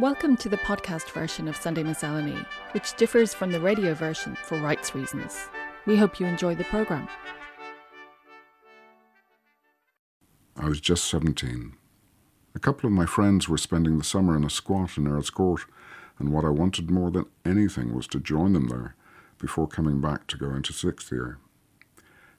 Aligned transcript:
Welcome 0.00 0.36
to 0.36 0.48
the 0.48 0.58
podcast 0.58 1.10
version 1.10 1.48
of 1.48 1.56
Sunday 1.56 1.82
Miscellany, 1.82 2.38
which 2.70 2.94
differs 2.94 3.34
from 3.34 3.50
the 3.50 3.58
radio 3.58 3.94
version 3.94 4.36
for 4.36 4.56
rights 4.56 4.94
reasons. 4.94 5.48
We 5.86 5.96
hope 5.96 6.20
you 6.20 6.26
enjoy 6.26 6.54
the 6.54 6.62
programme. 6.62 7.08
I 10.56 10.68
was 10.68 10.80
just 10.80 11.06
17. 11.06 11.74
A 12.54 12.58
couple 12.60 12.86
of 12.86 12.92
my 12.92 13.06
friends 13.06 13.48
were 13.48 13.58
spending 13.58 13.98
the 13.98 14.04
summer 14.04 14.36
in 14.36 14.44
a 14.44 14.50
squat 14.50 14.96
in 14.96 15.08
Earl's 15.08 15.30
Court, 15.30 15.62
and 16.20 16.32
what 16.32 16.44
I 16.44 16.50
wanted 16.50 16.92
more 16.92 17.10
than 17.10 17.26
anything 17.44 17.92
was 17.92 18.06
to 18.08 18.20
join 18.20 18.52
them 18.52 18.68
there 18.68 18.94
before 19.40 19.66
coming 19.66 20.00
back 20.00 20.28
to 20.28 20.36
go 20.36 20.54
into 20.54 20.72
sixth 20.72 21.10
year. 21.10 21.38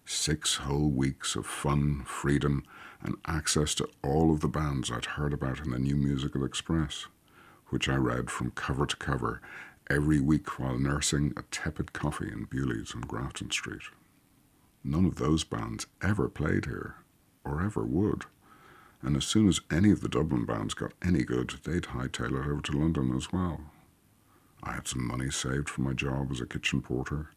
Six 0.05 0.55
whole 0.55 0.91
weeks 0.91 1.35
of 1.35 1.45
fun, 1.45 2.05
freedom, 2.05 2.63
and 3.01 3.17
access 3.25 3.75
to 3.75 3.89
all 4.01 4.31
of 4.31 4.39
the 4.39 4.47
bands 4.47 4.89
I'd 4.89 5.03
heard 5.03 5.33
about 5.33 5.59
in 5.59 5.71
the 5.71 5.79
New 5.79 5.97
Musical 5.97 6.45
Express 6.45 7.07
which 7.69 7.89
I 7.89 7.95
read 7.95 8.29
from 8.29 8.51
cover 8.51 8.85
to 8.85 8.95
cover 8.95 9.41
every 9.89 10.19
week 10.19 10.59
while 10.59 10.77
nursing 10.77 11.33
a 11.35 11.41
tepid 11.51 11.93
coffee 11.93 12.27
in 12.27 12.45
Bewley's 12.45 12.93
on 12.93 13.01
Grafton 13.01 13.51
Street. 13.51 13.81
None 14.83 15.05
of 15.05 15.15
those 15.15 15.43
bands 15.43 15.87
ever 16.01 16.29
played 16.29 16.65
here, 16.65 16.95
or 17.43 17.61
ever 17.61 17.83
would, 17.83 18.25
and 19.01 19.15
as 19.15 19.25
soon 19.25 19.47
as 19.47 19.61
any 19.71 19.91
of 19.91 20.01
the 20.01 20.09
Dublin 20.09 20.45
bands 20.45 20.73
got 20.73 20.93
any 21.01 21.23
good, 21.23 21.49
they'd 21.63 21.83
hightail 21.83 22.31
it 22.31 22.49
over 22.49 22.61
to 22.61 22.77
London 22.77 23.15
as 23.15 23.31
well. 23.31 23.61
I 24.61 24.73
had 24.73 24.87
some 24.87 25.07
money 25.07 25.29
saved 25.31 25.69
for 25.69 25.81
my 25.81 25.93
job 25.93 26.31
as 26.31 26.41
a 26.41 26.45
kitchen 26.45 26.81
porter, 26.81 27.29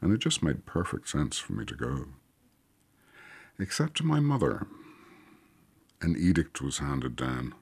and 0.00 0.12
it 0.12 0.18
just 0.18 0.42
made 0.42 0.64
perfect 0.66 1.08
sense 1.08 1.38
for 1.38 1.52
me 1.52 1.64
to 1.64 1.74
go. 1.74 2.06
Except 3.58 3.96
to 3.96 4.04
my 4.04 4.20
mother. 4.20 4.66
An 6.00 6.14
edict 6.16 6.62
was 6.62 6.78
handed 6.78 7.16
down 7.16 7.54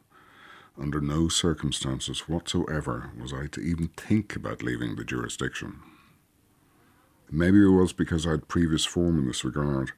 under 0.79 1.01
no 1.01 1.29
circumstances 1.29 2.29
whatsoever 2.29 3.11
was 3.21 3.33
I 3.33 3.47
to 3.49 3.61
even 3.61 3.89
think 3.89 4.37
about 4.37 4.63
leaving 4.63 4.97
the 4.97 5.05
jurisdiction. 5.05 5.81
Maybe 7.31 7.63
it 7.63 7.71
was 7.71 7.93
because 7.93 8.27
I 8.27 8.31
had 8.31 8.49
previous 8.49 8.85
form 8.85 9.19
in 9.19 9.27
this 9.27 9.45
regard. 9.45 9.93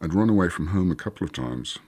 I'd 0.00 0.14
run 0.14 0.30
away 0.30 0.48
from 0.48 0.68
home 0.68 0.90
a 0.90 0.96
couple 0.96 1.24
of 1.24 1.32
times, 1.32 1.78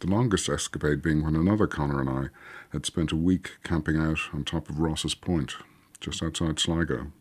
the 0.00 0.08
longest 0.08 0.48
escapade 0.48 1.02
being 1.02 1.24
when 1.24 1.36
another 1.36 1.66
Connor 1.66 2.00
and 2.00 2.10
I 2.10 2.28
had 2.72 2.84
spent 2.84 3.12
a 3.12 3.16
week 3.16 3.58
camping 3.62 3.96
out 3.96 4.18
on 4.32 4.44
top 4.44 4.68
of 4.68 4.78
Rosses 4.78 5.14
Point, 5.14 5.54
just 6.00 6.22
outside 6.22 6.58
Sligo. 6.58 7.12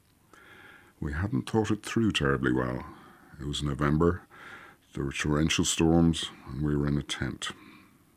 We 1.00 1.14
hadn't 1.14 1.50
thought 1.50 1.72
it 1.72 1.86
through 1.86 2.12
terribly 2.12 2.52
well. 2.52 2.86
It 3.40 3.48
was 3.48 3.64
November, 3.64 4.24
there 4.96 5.04
were 5.04 5.12
torrential 5.12 5.66
storms, 5.66 6.30
and 6.48 6.62
we 6.62 6.74
were 6.74 6.88
in 6.88 6.98
a 6.98 7.04
tent. 7.04 7.50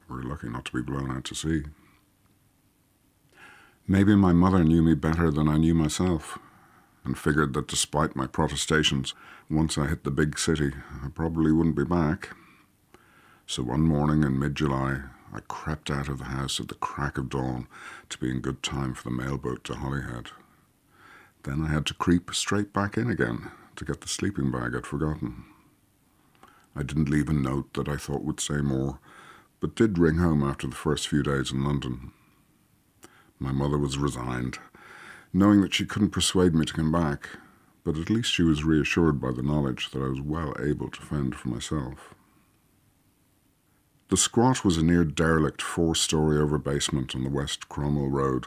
We 0.08 0.14
were 0.14 0.22
lucky 0.22 0.48
not 0.48 0.64
to 0.66 0.72
be 0.72 0.80
blown 0.80 1.10
out 1.10 1.24
to 1.24 1.34
sea. 1.34 1.64
Maybe 3.90 4.14
my 4.14 4.34
mother 4.34 4.62
knew 4.64 4.82
me 4.82 4.92
better 4.92 5.30
than 5.30 5.48
I 5.48 5.56
knew 5.56 5.74
myself, 5.74 6.38
and 7.04 7.16
figured 7.16 7.54
that 7.54 7.68
despite 7.68 8.14
my 8.14 8.26
protestations, 8.26 9.14
once 9.48 9.78
I 9.78 9.86
hit 9.86 10.04
the 10.04 10.10
big 10.10 10.38
city, 10.38 10.72
I 11.02 11.08
probably 11.08 11.52
wouldn't 11.52 11.74
be 11.74 11.84
back. 11.84 12.36
So 13.46 13.62
one 13.62 13.80
morning 13.80 14.24
in 14.24 14.38
mid 14.38 14.56
July, 14.56 15.04
I 15.32 15.40
crept 15.48 15.90
out 15.90 16.10
of 16.10 16.18
the 16.18 16.24
house 16.24 16.60
at 16.60 16.68
the 16.68 16.74
crack 16.74 17.16
of 17.16 17.30
dawn 17.30 17.66
to 18.10 18.18
be 18.18 18.30
in 18.30 18.40
good 18.40 18.62
time 18.62 18.92
for 18.92 19.04
the 19.04 19.16
mailboat 19.16 19.64
to 19.64 19.76
Holyhead. 19.76 20.32
Then 21.44 21.64
I 21.64 21.68
had 21.68 21.86
to 21.86 21.94
creep 21.94 22.34
straight 22.34 22.74
back 22.74 22.98
in 22.98 23.08
again 23.08 23.50
to 23.76 23.86
get 23.86 24.02
the 24.02 24.08
sleeping 24.08 24.50
bag 24.50 24.76
I'd 24.76 24.84
forgotten. 24.84 25.44
I 26.76 26.82
didn't 26.82 27.08
leave 27.08 27.30
a 27.30 27.32
note 27.32 27.72
that 27.72 27.88
I 27.88 27.96
thought 27.96 28.22
would 28.22 28.40
say 28.40 28.60
more, 28.60 28.98
but 29.60 29.74
did 29.74 29.96
ring 29.96 30.18
home 30.18 30.42
after 30.42 30.66
the 30.66 30.76
first 30.76 31.08
few 31.08 31.22
days 31.22 31.52
in 31.52 31.64
London. 31.64 32.12
My 33.38 33.52
mother 33.52 33.78
was 33.78 33.98
resigned, 33.98 34.58
knowing 35.32 35.60
that 35.60 35.74
she 35.74 35.86
couldn't 35.86 36.10
persuade 36.10 36.54
me 36.54 36.66
to 36.66 36.72
come 36.72 36.90
back, 36.90 37.28
but 37.84 37.96
at 37.96 38.10
least 38.10 38.32
she 38.32 38.42
was 38.42 38.64
reassured 38.64 39.20
by 39.20 39.30
the 39.30 39.42
knowledge 39.42 39.90
that 39.90 40.02
I 40.02 40.08
was 40.08 40.20
well 40.20 40.54
able 40.60 40.90
to 40.90 41.00
fend 41.00 41.34
for 41.34 41.48
myself. 41.48 42.14
The 44.08 44.16
squat 44.16 44.64
was 44.64 44.76
a 44.76 44.82
near 44.82 45.04
derelict 45.04 45.62
four 45.62 45.94
story 45.94 46.38
over 46.38 46.58
basement 46.58 47.14
on 47.14 47.24
the 47.24 47.30
West 47.30 47.68
Cromwell 47.68 48.08
Road, 48.08 48.46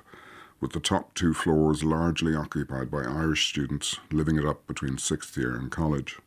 with 0.60 0.74
the 0.74 0.80
top 0.80 1.14
two 1.14 1.34
floors 1.34 1.84
largely 1.84 2.36
occupied 2.36 2.92
by 2.92 3.04
Irish 3.04 3.48
students 3.48 3.98
living 4.12 4.38
it 4.38 4.46
up 4.46 4.68
between 4.68 4.98
sixth 4.98 5.38
year 5.38 5.56
and 5.56 5.72
college. 5.72 6.20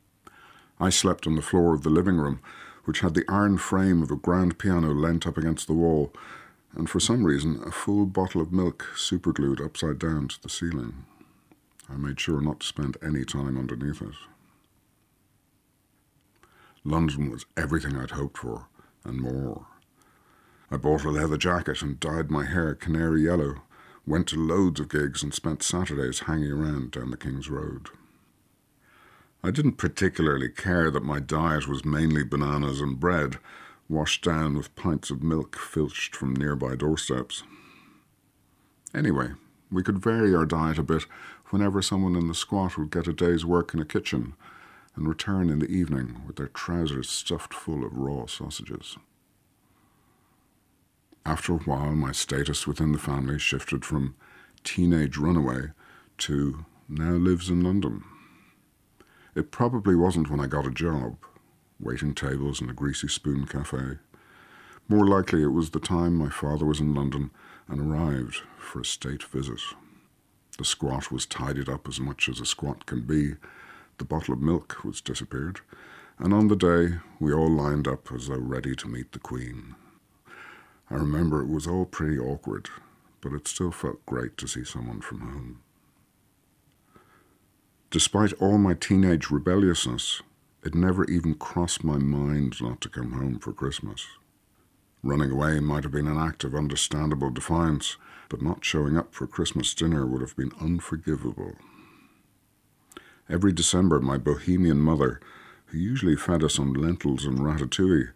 I 0.80 0.90
slept 0.90 1.26
on 1.26 1.36
the 1.36 1.42
floor 1.42 1.74
of 1.74 1.82
the 1.82 1.90
living 1.90 2.16
room, 2.16 2.40
which 2.84 3.00
had 3.00 3.14
the 3.14 3.24
iron 3.28 3.58
frame 3.58 4.02
of 4.02 4.10
a 4.10 4.16
grand 4.16 4.58
piano 4.58 4.92
leant 4.92 5.26
up 5.26 5.36
against 5.36 5.66
the 5.66 5.72
wall 5.72 6.12
and 6.76 6.88
for 6.90 7.00
some 7.00 7.24
reason 7.24 7.62
a 7.64 7.70
full 7.70 8.06
bottle 8.06 8.40
of 8.40 8.52
milk 8.52 8.86
superglued 8.96 9.60
upside 9.60 9.98
down 9.98 10.28
to 10.28 10.42
the 10.42 10.48
ceiling. 10.48 11.04
I 11.88 11.96
made 11.96 12.20
sure 12.20 12.40
not 12.40 12.60
to 12.60 12.66
spend 12.66 12.96
any 13.02 13.24
time 13.24 13.58
underneath 13.58 14.02
it. 14.02 14.14
London 16.84 17.30
was 17.30 17.46
everything 17.56 17.96
I'd 17.96 18.10
hoped 18.12 18.38
for, 18.38 18.66
and 19.04 19.20
more. 19.20 19.66
I 20.70 20.76
bought 20.76 21.04
a 21.04 21.10
leather 21.10 21.36
jacket 21.36 21.82
and 21.82 22.00
dyed 22.00 22.30
my 22.30 22.44
hair 22.44 22.74
canary 22.74 23.22
yellow, 23.22 23.62
went 24.06 24.28
to 24.28 24.36
loads 24.36 24.80
of 24.80 24.88
gigs, 24.88 25.22
and 25.22 25.32
spent 25.32 25.62
Saturdays 25.62 26.20
hanging 26.20 26.52
around 26.52 26.90
down 26.90 27.10
the 27.10 27.16
King's 27.16 27.48
Road. 27.48 27.88
I 29.42 29.50
didn't 29.50 29.76
particularly 29.76 30.48
care 30.48 30.90
that 30.90 31.04
my 31.04 31.20
diet 31.20 31.68
was 31.68 31.84
mainly 31.84 32.24
bananas 32.24 32.80
and 32.80 32.98
bread, 32.98 33.38
washed 33.88 34.24
down 34.24 34.56
with 34.56 34.74
pints 34.76 35.10
of 35.10 35.22
milk 35.22 35.56
filched 35.56 36.16
from 36.16 36.34
nearby 36.34 36.74
doorsteps. 36.74 37.42
Anyway, 38.94 39.32
we 39.70 39.82
could 39.82 39.98
vary 39.98 40.34
our 40.34 40.46
diet 40.46 40.78
a 40.78 40.82
bit 40.82 41.04
whenever 41.50 41.82
someone 41.82 42.16
in 42.16 42.28
the 42.28 42.34
squat 42.34 42.78
would 42.78 42.90
get 42.90 43.08
a 43.08 43.12
day's 43.12 43.44
work 43.44 43.74
in 43.74 43.80
a 43.80 43.84
kitchen 43.84 44.34
and 44.96 45.08
return 45.08 45.50
in 45.50 45.58
the 45.58 45.70
evening 45.70 46.22
with 46.26 46.36
their 46.36 46.48
trousers 46.48 47.10
stuffed 47.10 47.52
full 47.52 47.84
of 47.84 47.96
raw 47.96 48.26
sausages. 48.26 48.96
After 51.26 51.54
a 51.54 51.58
while, 51.58 51.94
my 51.94 52.12
status 52.12 52.66
within 52.66 52.92
the 52.92 52.98
family 52.98 53.38
shifted 53.38 53.84
from 53.84 54.14
teenage 54.62 55.16
runaway 55.16 55.70
to 56.18 56.64
now 56.88 57.12
lives 57.12 57.48
in 57.48 57.62
London. 57.62 58.04
It 59.34 59.50
probably 59.50 59.96
wasn't 59.96 60.30
when 60.30 60.40
I 60.40 60.46
got 60.46 60.66
a 60.66 60.70
job 60.70 61.16
waiting 61.80 62.14
tables 62.14 62.60
in 62.60 62.70
a 62.70 62.74
greasy 62.74 63.08
spoon 63.08 63.46
cafe. 63.46 63.98
More 64.88 65.06
likely 65.06 65.42
it 65.42 65.48
was 65.48 65.70
the 65.70 65.80
time 65.80 66.14
my 66.14 66.28
father 66.28 66.64
was 66.64 66.80
in 66.80 66.94
London 66.94 67.30
and 67.68 67.80
arrived 67.80 68.42
for 68.58 68.80
a 68.80 68.84
state 68.84 69.22
visit. 69.22 69.60
The 70.58 70.64
squat 70.64 71.10
was 71.10 71.26
tidied 71.26 71.68
up 71.68 71.88
as 71.88 71.98
much 71.98 72.28
as 72.28 72.38
a 72.38 72.46
squat 72.46 72.86
can 72.86 73.00
be. 73.02 73.34
The 73.98 74.04
bottle 74.04 74.34
of 74.34 74.40
milk 74.40 74.84
was 74.84 75.00
disappeared, 75.00 75.60
and 76.18 76.32
on 76.32 76.48
the 76.48 76.56
day 76.56 76.98
we 77.18 77.32
all 77.32 77.50
lined 77.50 77.88
up 77.88 78.12
as 78.12 78.28
though 78.28 78.38
ready 78.38 78.76
to 78.76 78.88
meet 78.88 79.12
the 79.12 79.18
Queen. 79.18 79.74
I 80.90 80.94
remember 80.94 81.40
it 81.40 81.48
was 81.48 81.66
all 81.66 81.86
pretty 81.86 82.18
awkward, 82.18 82.68
but 83.20 83.32
it 83.32 83.48
still 83.48 83.72
felt 83.72 84.04
great 84.06 84.36
to 84.36 84.46
see 84.46 84.64
someone 84.64 85.00
from 85.00 85.20
home. 85.20 85.60
Despite 87.90 88.32
all 88.34 88.58
my 88.58 88.74
teenage 88.74 89.30
rebelliousness, 89.30 90.20
it 90.64 90.74
never 90.74 91.04
even 91.04 91.34
crossed 91.34 91.84
my 91.84 91.98
mind 91.98 92.60
not 92.60 92.80
to 92.80 92.88
come 92.88 93.12
home 93.12 93.38
for 93.38 93.52
Christmas. 93.52 94.06
Running 95.02 95.30
away 95.30 95.60
might 95.60 95.82
have 95.82 95.92
been 95.92 96.08
an 96.08 96.16
act 96.16 96.44
of 96.44 96.54
understandable 96.54 97.30
defiance, 97.30 97.98
but 98.30 98.40
not 98.40 98.64
showing 98.64 98.96
up 98.96 99.14
for 99.14 99.26
Christmas 99.26 99.74
dinner 99.74 100.06
would 100.06 100.22
have 100.22 100.34
been 100.36 100.52
unforgivable. 100.58 101.52
Every 103.28 103.52
December, 103.52 104.00
my 104.00 104.16
bohemian 104.16 104.80
mother, 104.80 105.20
who 105.66 105.78
usually 105.78 106.16
fed 106.16 106.42
us 106.42 106.58
on 106.58 106.72
lentils 106.72 107.26
and 107.26 107.38
ratatouille, 107.38 108.12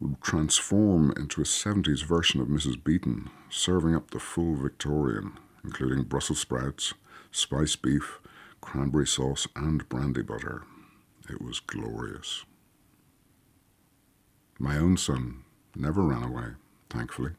would 0.00 0.20
transform 0.22 1.12
into 1.16 1.40
a 1.40 1.44
70s 1.44 2.04
version 2.04 2.40
of 2.40 2.48
Mrs. 2.48 2.82
Beeton, 2.82 3.28
serving 3.48 3.96
up 3.96 4.12
the 4.12 4.20
full 4.20 4.54
Victorian, 4.54 5.38
including 5.64 6.04
Brussels 6.04 6.40
sprouts, 6.40 6.94
spiced 7.32 7.82
beef, 7.82 8.20
cranberry 8.60 9.06
sauce, 9.06 9.48
and 9.56 9.88
brandy 9.88 10.22
butter. 10.22 10.62
It 11.28 11.40
was 11.40 11.60
glorious. 11.60 12.44
My 14.58 14.76
own 14.76 14.96
son 14.96 15.44
never 15.74 16.02
ran 16.02 16.22
away, 16.22 16.52
thankfully. 16.88 17.32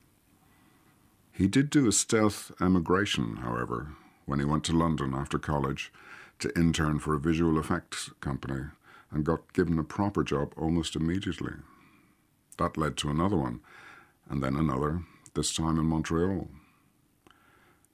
He 1.32 1.48
did 1.48 1.70
do 1.70 1.88
a 1.88 1.92
stealth 1.92 2.52
emigration, 2.62 3.38
however, 3.38 3.96
when 4.26 4.40
he 4.40 4.46
went 4.46 4.64
to 4.66 4.78
London 4.78 5.14
after 5.14 5.40
college 5.40 5.92
to 6.40 6.58
intern 6.58 7.00
for 7.00 7.16
a 7.16 7.20
visual 7.20 7.60
effects 7.60 8.12
company 8.22 8.66
and 9.12 9.26
got 9.26 9.54
given 9.54 9.78
a 9.78 9.84
proper 9.84 10.24
job 10.24 10.54
almost 10.58 10.96
immediately. 10.96 11.54
That 12.58 12.78
led 12.78 12.98
to 12.98 13.10
another 13.10 13.38
one, 13.38 13.62
and 14.30 14.42
then 14.42 14.56
another, 14.56 15.04
this 15.34 15.54
time 15.54 15.78
in 15.78 15.86
Montreal. 15.86 16.48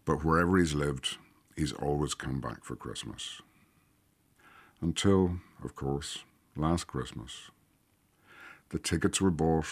But 0.06 0.24
wherever 0.24 0.58
he's 0.58 0.74
lived, 0.74 1.18
he's 1.56 1.74
always 1.74 2.14
come 2.14 2.40
back 2.40 2.64
for 2.64 2.76
Christmas. 2.76 3.42
Until, 4.82 5.40
of 5.64 5.76
course, 5.76 6.24
last 6.56 6.86
Christmas. 6.86 7.50
The 8.70 8.80
tickets 8.80 9.20
were 9.20 9.32
bought, 9.32 9.66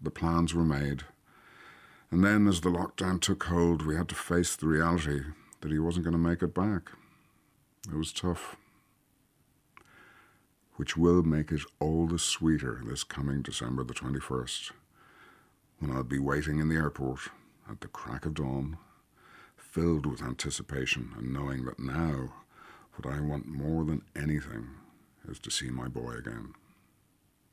the 0.00 0.10
plans 0.10 0.54
were 0.54 0.64
made, 0.64 1.04
And 2.10 2.24
then, 2.24 2.48
as 2.48 2.62
the 2.62 2.70
lockdown 2.70 3.20
took 3.20 3.44
hold, 3.44 3.84
we 3.84 3.94
had 3.96 4.08
to 4.08 4.14
face 4.14 4.56
the 4.56 4.66
reality 4.66 5.20
that 5.60 5.70
he 5.70 5.78
wasn't 5.78 6.04
going 6.04 6.12
to 6.12 6.18
make 6.18 6.42
it 6.42 6.54
back. 6.54 6.90
It 7.86 7.94
was 7.94 8.12
tough. 8.12 8.56
Which 10.76 10.96
will 10.96 11.22
make 11.22 11.52
it 11.52 11.62
all 11.80 12.06
the 12.06 12.18
sweeter 12.18 12.80
this 12.86 13.04
coming 13.04 13.42
December 13.42 13.84
the 13.84 13.94
21st, 13.94 14.70
when 15.80 15.90
I'll 15.90 16.02
be 16.02 16.18
waiting 16.18 16.58
in 16.58 16.68
the 16.68 16.76
airport 16.76 17.20
at 17.70 17.80
the 17.80 17.88
crack 17.88 18.24
of 18.24 18.34
dawn, 18.34 18.78
filled 19.56 20.06
with 20.06 20.22
anticipation 20.22 21.12
and 21.18 21.32
knowing 21.32 21.64
that 21.66 21.78
now 21.78 22.32
what 22.98 23.14
I 23.14 23.20
want 23.20 23.46
more 23.46 23.84
than 23.84 24.02
anything 24.16 24.66
is 25.28 25.38
to 25.40 25.50
see 25.50 25.70
my 25.70 25.86
boy 25.86 26.14
again, 26.14 26.54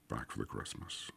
back 0.09 0.31
for 0.31 0.39
the 0.39 0.45
Christmas. 0.45 1.11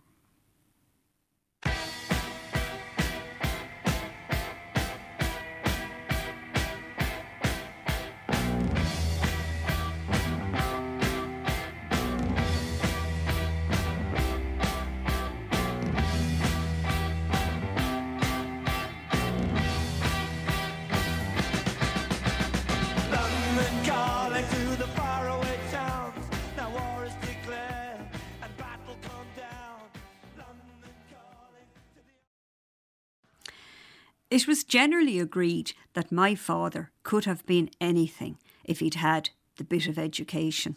It 34.39 34.47
was 34.47 34.63
generally 34.63 35.19
agreed 35.19 35.73
that 35.95 36.13
my 36.13 36.37
father 36.37 36.93
could 37.03 37.25
have 37.25 37.45
been 37.45 37.71
anything 37.81 38.39
if 38.63 38.79
he'd 38.79 38.95
had 38.95 39.31
the 39.57 39.65
bit 39.65 39.89
of 39.89 39.99
education. 39.99 40.77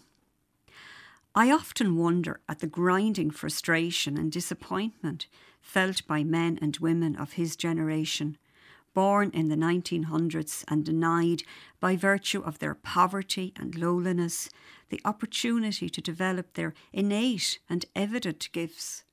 I 1.36 1.52
often 1.52 1.96
wonder 1.96 2.40
at 2.50 2.58
the 2.58 2.66
grinding 2.66 3.30
frustration 3.30 4.18
and 4.18 4.31
disappointment 4.31 5.28
felt 5.62 6.08
by 6.08 6.24
men 6.24 6.58
and 6.60 6.75
women 6.78 7.16
of 7.16 7.34
his 7.34 7.56
generation, 7.56 8.40
born 8.96 9.30
in 9.30 9.50
the 9.50 9.56
1900s 9.56 10.63
and 10.68 10.84
denied, 10.84 11.44
by 11.80 11.96
virtue 11.96 12.42
of 12.42 12.58
their 12.58 12.74
poverty 12.74 13.54
and 13.58 13.75
lowliness, 13.75 14.50
the 14.90 15.02
opportunity 15.06 15.88
to 15.88 16.02
develop 16.02 16.56
their 16.56 16.74
innate 16.92 17.60
and 17.69 17.86
evident 17.96 18.50
gifts. 18.54 19.04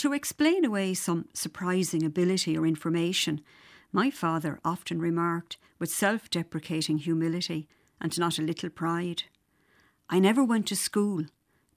To 0.00 0.14
explain 0.14 0.64
away 0.64 0.94
some 0.94 1.28
surprising 1.34 2.06
ability 2.06 2.56
or 2.56 2.66
information, 2.66 3.42
my 3.92 4.10
father 4.10 4.58
often 4.64 4.98
remarked 4.98 5.58
with 5.78 5.90
self 5.90 6.30
deprecating 6.30 6.96
humility 6.96 7.68
and 8.00 8.18
not 8.18 8.38
a 8.38 8.42
little 8.42 8.70
pride 8.70 9.24
I 10.08 10.18
never 10.18 10.42
went 10.42 10.66
to 10.68 10.74
school, 10.74 11.26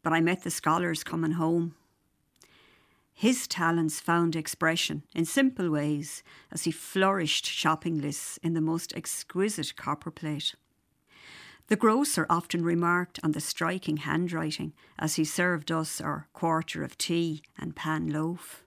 but 0.03 0.13
I 0.13 0.21
met 0.21 0.43
the 0.43 0.51
scholars 0.51 1.03
coming 1.03 1.33
home. 1.33 1.75
His 3.13 3.45
talents 3.45 3.99
found 3.99 4.37
expression 4.37 5.03
in 5.13 5.25
simple 5.25 5.69
ways 5.69 6.23
as 6.49 6.63
he 6.63 6.71
flourished 6.71 7.45
shopping 7.45 7.99
lists 7.99 8.39
in 8.41 8.53
the 8.53 8.61
most 8.61 8.95
exquisite 8.95 9.75
copperplate. 9.75 10.55
The 11.68 11.75
grocer 11.75 12.25
often 12.30 12.63
remarked 12.63 13.19
on 13.24 13.31
the 13.31 13.39
striking 13.39 13.98
handwriting 13.98 14.74
as 15.00 15.15
he 15.15 15.24
served 15.24 15.71
us 15.71 16.01
our 16.01 16.27
quarter 16.33 16.83
of 16.83 16.98
tea 16.98 17.42
and 17.57 17.75
pan 17.75 18.10
loaf. 18.10 18.63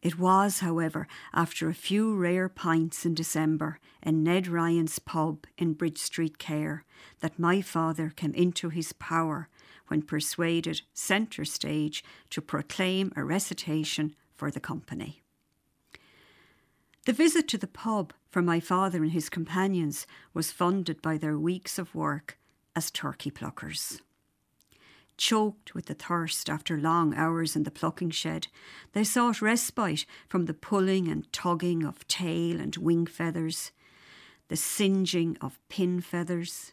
It 0.00 0.18
was, 0.18 0.60
however, 0.60 1.08
after 1.32 1.68
a 1.68 1.74
few 1.74 2.14
rare 2.14 2.50
pints 2.50 3.06
in 3.06 3.14
December 3.14 3.78
in 4.02 4.22
Ned 4.22 4.46
Ryan's 4.46 4.98
pub 4.98 5.46
in 5.56 5.72
Bridge 5.72 5.98
Street, 5.98 6.38
Cahir, 6.38 6.84
that 7.20 7.38
my 7.38 7.62
father 7.62 8.12
came 8.14 8.34
into 8.34 8.68
his 8.68 8.92
power 8.92 9.48
when 9.88 10.02
persuaded 10.02 10.82
centre 10.92 11.46
stage 11.46 12.04
to 12.30 12.42
proclaim 12.42 13.12
a 13.16 13.24
recitation 13.24 14.14
for 14.34 14.50
the 14.50 14.60
company. 14.60 15.22
The 17.06 17.12
visit 17.12 17.48
to 17.48 17.58
the 17.58 17.66
pub 17.66 18.12
for 18.34 18.42
my 18.42 18.58
father 18.58 19.04
and 19.04 19.12
his 19.12 19.28
companions 19.28 20.08
was 20.32 20.50
funded 20.50 21.00
by 21.00 21.16
their 21.16 21.38
weeks 21.38 21.78
of 21.78 21.94
work 21.94 22.36
as 22.74 22.90
turkey 22.90 23.30
pluckers. 23.30 24.00
Choked 25.16 25.72
with 25.72 25.86
the 25.86 25.94
thirst 25.94 26.50
after 26.50 26.76
long 26.76 27.14
hours 27.14 27.54
in 27.54 27.62
the 27.62 27.70
plucking 27.70 28.10
shed, 28.10 28.48
they 28.92 29.04
sought 29.04 29.40
respite 29.40 30.04
from 30.26 30.46
the 30.46 30.52
pulling 30.52 31.06
and 31.06 31.32
tugging 31.32 31.84
of 31.84 32.08
tail 32.08 32.60
and 32.60 32.74
wing 32.76 33.06
feathers, 33.06 33.70
the 34.48 34.56
singeing 34.56 35.36
of 35.40 35.60
pin 35.68 36.00
feathers, 36.00 36.72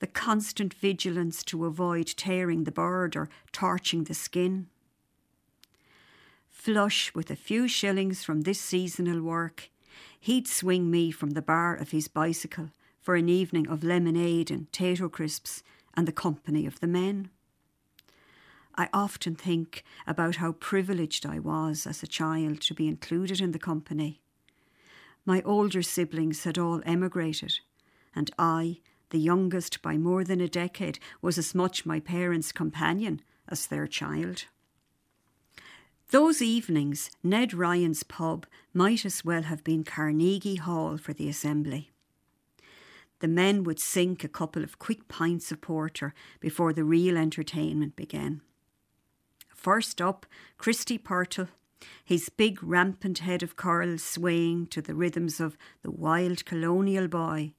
the 0.00 0.06
constant 0.06 0.74
vigilance 0.74 1.42
to 1.44 1.64
avoid 1.64 2.06
tearing 2.06 2.64
the 2.64 2.70
bird 2.70 3.16
or 3.16 3.30
torching 3.50 4.04
the 4.04 4.12
skin. 4.12 4.66
Flush 6.50 7.14
with 7.14 7.30
a 7.30 7.34
few 7.48 7.66
shillings 7.66 8.22
from 8.22 8.42
this 8.42 8.60
seasonal 8.60 9.22
work, 9.22 9.70
he'd 10.20 10.48
swing 10.48 10.90
me 10.90 11.10
from 11.10 11.30
the 11.30 11.42
bar 11.42 11.74
of 11.74 11.90
his 11.90 12.08
bicycle 12.08 12.70
for 13.00 13.16
an 13.16 13.28
evening 13.28 13.68
of 13.68 13.82
lemonade 13.82 14.50
and 14.50 14.72
tato 14.72 15.08
crisps 15.08 15.62
and 15.94 16.06
the 16.06 16.12
company 16.12 16.66
of 16.66 16.80
the 16.80 16.86
men. 16.86 17.30
I 18.74 18.88
often 18.92 19.34
think 19.34 19.84
about 20.06 20.36
how 20.36 20.52
privileged 20.52 21.26
I 21.26 21.38
was 21.38 21.86
as 21.86 22.02
a 22.02 22.06
child 22.06 22.60
to 22.62 22.74
be 22.74 22.88
included 22.88 23.40
in 23.40 23.52
the 23.52 23.58
company. 23.58 24.22
My 25.26 25.42
older 25.42 25.82
siblings 25.82 26.44
had 26.44 26.58
all 26.58 26.82
emigrated, 26.86 27.60
and 28.14 28.30
I, 28.38 28.78
the 29.10 29.18
youngest 29.18 29.82
by 29.82 29.98
more 29.98 30.24
than 30.24 30.40
a 30.40 30.48
decade, 30.48 30.98
was 31.20 31.38
as 31.38 31.54
much 31.54 31.84
my 31.84 32.00
parents' 32.00 32.50
companion 32.50 33.20
as 33.46 33.66
their 33.66 33.86
child. 33.86 34.46
Those 36.12 36.42
evenings, 36.42 37.10
Ned 37.22 37.54
Ryan's 37.54 38.02
pub 38.02 38.46
might 38.74 39.06
as 39.06 39.24
well 39.24 39.44
have 39.44 39.64
been 39.64 39.82
Carnegie 39.82 40.56
Hall 40.56 40.98
for 40.98 41.14
the 41.14 41.26
assembly. 41.26 41.90
The 43.20 43.28
men 43.28 43.64
would 43.64 43.80
sink 43.80 44.22
a 44.22 44.28
couple 44.28 44.62
of 44.62 44.78
quick 44.78 45.08
pints 45.08 45.50
of 45.50 45.62
porter 45.62 46.12
before 46.38 46.74
the 46.74 46.84
real 46.84 47.16
entertainment 47.16 47.96
began. 47.96 48.42
First 49.54 50.02
up, 50.02 50.26
Christy 50.58 50.98
Purtle, 50.98 51.48
his 52.04 52.28
big 52.28 52.62
rampant 52.62 53.20
head 53.20 53.42
of 53.42 53.56
curls 53.56 54.04
swaying 54.04 54.66
to 54.66 54.82
the 54.82 54.94
rhythms 54.94 55.40
of 55.40 55.56
the 55.80 55.90
wild 55.90 56.44
colonial 56.44 57.08
boy. 57.08 57.54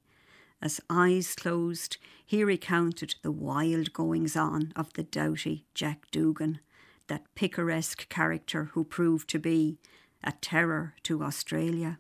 As 0.62 0.79
eyes 0.91 1.33
closed, 1.33 1.98
he 2.24 2.43
recounted 2.43 3.15
the 3.24 3.31
wild 3.31 3.93
goings 3.93 4.36
on 4.36 4.74
of 4.75 4.93
the 4.93 5.01
doughty 5.01 5.65
Jack 5.74 6.12
Duggan 6.12 6.60
that 7.07 7.33
picaresque 7.36 8.07
character 8.10 8.65
who 8.74 8.83
proved 8.83 9.29
to 9.29 9.39
be 9.39 9.77
a 10.24 10.31
terror 10.33 10.93
to 11.03 11.24
Australia. 11.24 12.00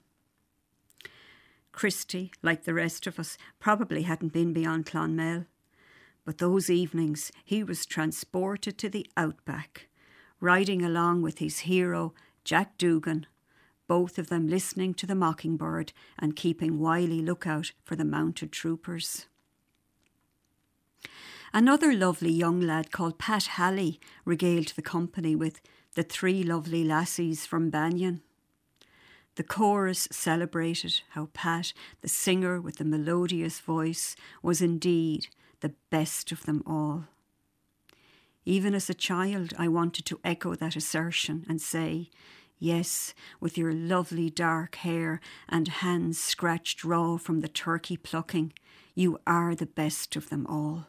Christie, 1.71 2.31
like 2.41 2.63
the 2.63 2.73
rest 2.73 3.07
of 3.07 3.19
us, 3.19 3.37
probably 3.59 4.03
hadn't 4.03 4.31
been 4.31 4.53
beyond 4.53 4.85
Clonmel, 4.85 5.45
but 6.23 6.37
those 6.37 6.69
evenings 6.69 7.31
he 7.43 7.63
was 7.63 7.85
transported 7.85 8.77
to 8.77 8.89
the 8.89 9.07
outback, 9.17 9.87
riding 10.39 10.81
along 10.83 11.21
with 11.21 11.39
his 11.39 11.59
hero, 11.59 12.13
Jack 12.43 12.77
Duggan, 12.77 13.25
both 13.87 14.17
of 14.17 14.29
them 14.29 14.47
listening 14.47 14.93
to 14.93 15.05
the 15.05 15.15
mockingbird 15.15 15.91
and 16.17 16.35
keeping 16.35 16.79
wily 16.79 17.21
lookout 17.21 17.71
for 17.83 17.95
the 17.95 18.05
mounted 18.05 18.51
troopers. 18.51 19.25
Another 21.55 21.93
lovely 21.93 22.31
young 22.31 22.59
lad 22.59 22.91
called 22.91 23.19
Pat 23.19 23.43
Halley 23.43 23.99
regaled 24.25 24.69
the 24.69 24.81
company 24.81 25.35
with 25.35 25.61
the 25.93 26.01
three 26.01 26.41
lovely 26.41 26.83
lassies 26.83 27.45
from 27.45 27.69
Bannion. 27.69 28.21
The 29.35 29.43
chorus 29.43 30.07
celebrated 30.11 31.01
how 31.11 31.29
Pat, 31.33 31.71
the 32.01 32.07
singer 32.07 32.59
with 32.59 32.77
the 32.77 32.83
melodious 32.83 33.59
voice, 33.59 34.15
was 34.41 34.63
indeed 34.63 35.27
the 35.59 35.75
best 35.91 36.31
of 36.31 36.43
them 36.47 36.63
all. 36.65 37.05
Even 38.45 38.73
as 38.73 38.89
a 38.89 38.95
child, 38.95 39.53
I 39.55 39.67
wanted 39.67 40.07
to 40.07 40.19
echo 40.23 40.55
that 40.55 40.75
assertion 40.75 41.45
and 41.47 41.61
say, 41.61 42.09
Yes, 42.57 43.13
with 43.39 43.59
your 43.59 43.73
lovely 43.73 44.31
dark 44.31 44.77
hair 44.77 45.21
and 45.47 45.67
hands 45.67 46.17
scratched 46.17 46.83
raw 46.83 47.17
from 47.17 47.41
the 47.41 47.47
turkey 47.47 47.95
plucking, 47.95 48.53
you 48.95 49.19
are 49.27 49.53
the 49.53 49.67
best 49.67 50.15
of 50.15 50.29
them 50.29 50.47
all. 50.47 50.87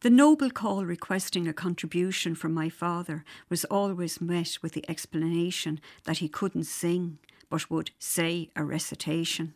The 0.00 0.10
noble 0.10 0.50
call 0.50 0.84
requesting 0.84 1.48
a 1.48 1.52
contribution 1.52 2.36
from 2.36 2.54
my 2.54 2.68
father 2.68 3.24
was 3.48 3.64
always 3.64 4.20
met 4.20 4.58
with 4.62 4.72
the 4.72 4.88
explanation 4.88 5.80
that 6.04 6.18
he 6.18 6.28
couldn't 6.28 6.64
sing, 6.64 7.18
but 7.50 7.68
would 7.68 7.90
say 7.98 8.48
a 8.54 8.62
recitation. 8.62 9.54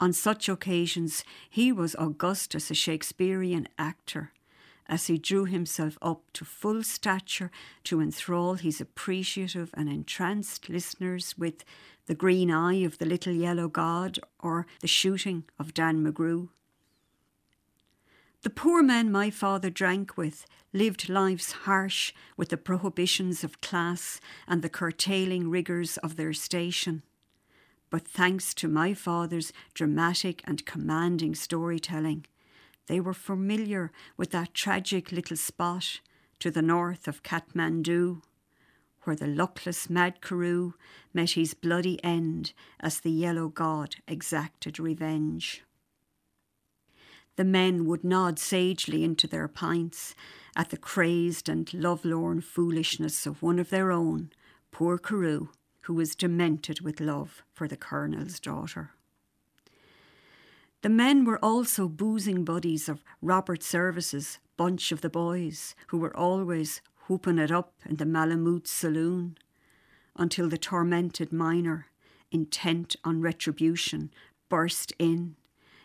On 0.00 0.14
such 0.14 0.48
occasions, 0.48 1.24
he 1.50 1.72
was 1.72 1.94
august 1.96 2.54
as 2.54 2.70
a 2.70 2.74
Shakespearean 2.74 3.68
actor, 3.78 4.32
as 4.86 5.08
he 5.08 5.18
drew 5.18 5.44
himself 5.44 5.98
up 6.00 6.22
to 6.32 6.46
full 6.46 6.82
stature 6.82 7.50
to 7.84 8.00
enthrall 8.00 8.54
his 8.54 8.80
appreciative 8.80 9.74
and 9.74 9.90
entranced 9.90 10.70
listeners 10.70 11.36
with 11.36 11.66
the 12.06 12.14
green 12.14 12.50
eye 12.50 12.76
of 12.76 12.96
the 12.96 13.04
little 13.04 13.34
yellow 13.34 13.68
god 13.68 14.18
or 14.38 14.66
the 14.80 14.88
shooting 14.88 15.44
of 15.58 15.74
Dan 15.74 16.02
McGrew. 16.02 16.48
The 18.42 18.50
poor 18.50 18.84
men 18.84 19.10
my 19.10 19.30
father 19.30 19.68
drank 19.68 20.16
with 20.16 20.46
lived 20.72 21.08
lives 21.08 21.52
harsh 21.52 22.12
with 22.36 22.50
the 22.50 22.56
prohibitions 22.56 23.42
of 23.42 23.60
class 23.60 24.20
and 24.46 24.62
the 24.62 24.68
curtailing 24.68 25.50
rigours 25.50 25.96
of 25.98 26.14
their 26.14 26.32
station. 26.32 27.02
But 27.90 28.06
thanks 28.06 28.54
to 28.54 28.68
my 28.68 28.94
father's 28.94 29.52
dramatic 29.74 30.42
and 30.44 30.64
commanding 30.64 31.34
storytelling, 31.34 32.26
they 32.86 33.00
were 33.00 33.14
familiar 33.14 33.90
with 34.16 34.30
that 34.30 34.54
tragic 34.54 35.10
little 35.10 35.36
spot 35.36 36.00
to 36.38 36.50
the 36.50 36.62
north 36.62 37.08
of 37.08 37.24
Kathmandu, 37.24 38.22
where 39.02 39.16
the 39.16 39.26
luckless 39.26 39.90
Mad 39.90 40.20
Carew 40.20 40.74
met 41.12 41.30
his 41.30 41.54
bloody 41.54 42.02
end 42.04 42.52
as 42.78 43.00
the 43.00 43.10
yellow 43.10 43.48
god 43.48 43.96
exacted 44.06 44.78
revenge. 44.78 45.64
The 47.38 47.44
men 47.44 47.84
would 47.84 48.02
nod 48.02 48.40
sagely 48.40 49.04
into 49.04 49.28
their 49.28 49.46
pints 49.46 50.16
at 50.56 50.70
the 50.70 50.76
crazed 50.76 51.48
and 51.48 51.72
lovelorn 51.72 52.40
foolishness 52.40 53.26
of 53.26 53.44
one 53.44 53.60
of 53.60 53.70
their 53.70 53.92
own, 53.92 54.32
poor 54.72 54.98
Carew, 54.98 55.46
who 55.82 55.94
was 55.94 56.16
demented 56.16 56.80
with 56.80 56.98
love 56.98 57.44
for 57.54 57.68
the 57.68 57.76
colonel's 57.76 58.40
daughter. 58.40 58.90
The 60.82 60.88
men 60.88 61.24
were 61.24 61.38
also 61.38 61.86
boozing 61.86 62.44
buddies 62.44 62.88
of 62.88 63.04
Robert 63.22 63.62
Service's 63.62 64.40
bunch 64.56 64.90
of 64.90 65.00
the 65.00 65.08
boys, 65.08 65.76
who 65.86 65.98
were 65.98 66.16
always 66.16 66.80
whooping 67.06 67.38
it 67.38 67.52
up 67.52 67.72
in 67.88 67.98
the 67.98 68.04
Malamute 68.04 68.66
saloon, 68.66 69.38
until 70.16 70.48
the 70.48 70.58
tormented 70.58 71.32
miner, 71.32 71.86
intent 72.32 72.96
on 73.04 73.20
retribution, 73.20 74.10
burst 74.48 74.92
in, 74.98 75.36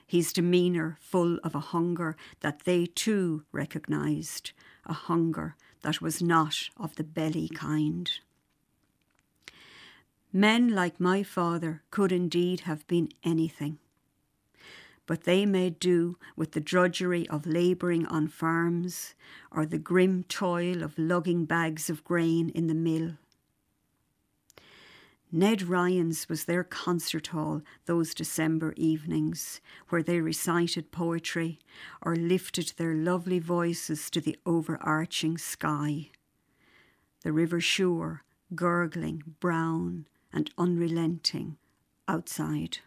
his 0.06 0.34
demeanour 0.34 0.98
full 1.02 1.40
of 1.44 1.56
a 1.56 1.60
hunger 1.60 2.16
that 2.42 2.66
they 2.66 2.86
too 2.86 3.44
recognised, 3.52 4.52
a 4.86 4.94
hunger 4.94 5.56
that 5.82 6.02
was 6.02 6.22
not 6.22 6.70
of 6.78 6.96
the 6.96 7.04
belly 7.04 7.50
kind. 7.50 8.12
Men 10.32 10.70
like 10.70 11.00
my 11.00 11.24
father 11.24 11.84
could 11.92 12.12
indeed 12.12 12.62
have 12.62 12.88
been 12.88 13.10
anything 13.24 13.80
but 15.06 15.24
they 15.24 15.46
made 15.46 15.80
do 15.80 16.18
with 16.36 16.52
the 16.52 16.62
drudgery 16.62 17.28
of 17.30 17.46
labouring 17.46 18.06
on 18.06 18.28
farms 18.28 19.16
or 19.52 19.66
the 19.66 19.78
grim 19.78 20.24
toil 20.24 20.82
of 20.82 20.98
lugging 20.98 21.46
bags 21.46 21.90
of 21.90 22.04
grain 22.04 22.50
in 22.50 22.68
the 22.68 22.74
mill. 22.74 23.14
Ned 25.36 25.64
Ryan's 25.64 26.30
was 26.30 26.46
their 26.46 26.64
concert 26.64 27.26
hall 27.28 27.64
those 27.88 28.14
December 28.14 28.76
evenings, 28.78 29.62
where 29.90 30.04
they 30.04 30.22
recited 30.22 30.92
poetry 30.92 31.58
or 32.04 32.16
lifted 32.16 32.74
their 32.78 32.94
lovely 32.94 33.40
voices 33.40 34.12
to 34.12 34.22
the 34.22 34.38
overarching 34.46 35.40
sky. 35.40 36.12
The 37.24 37.34
river 37.34 37.60
shore, 37.60 38.24
gurgling, 38.54 39.24
brown, 39.40 40.06
and 40.32 40.52
unrelenting 40.56 41.58
outside. 42.08 42.78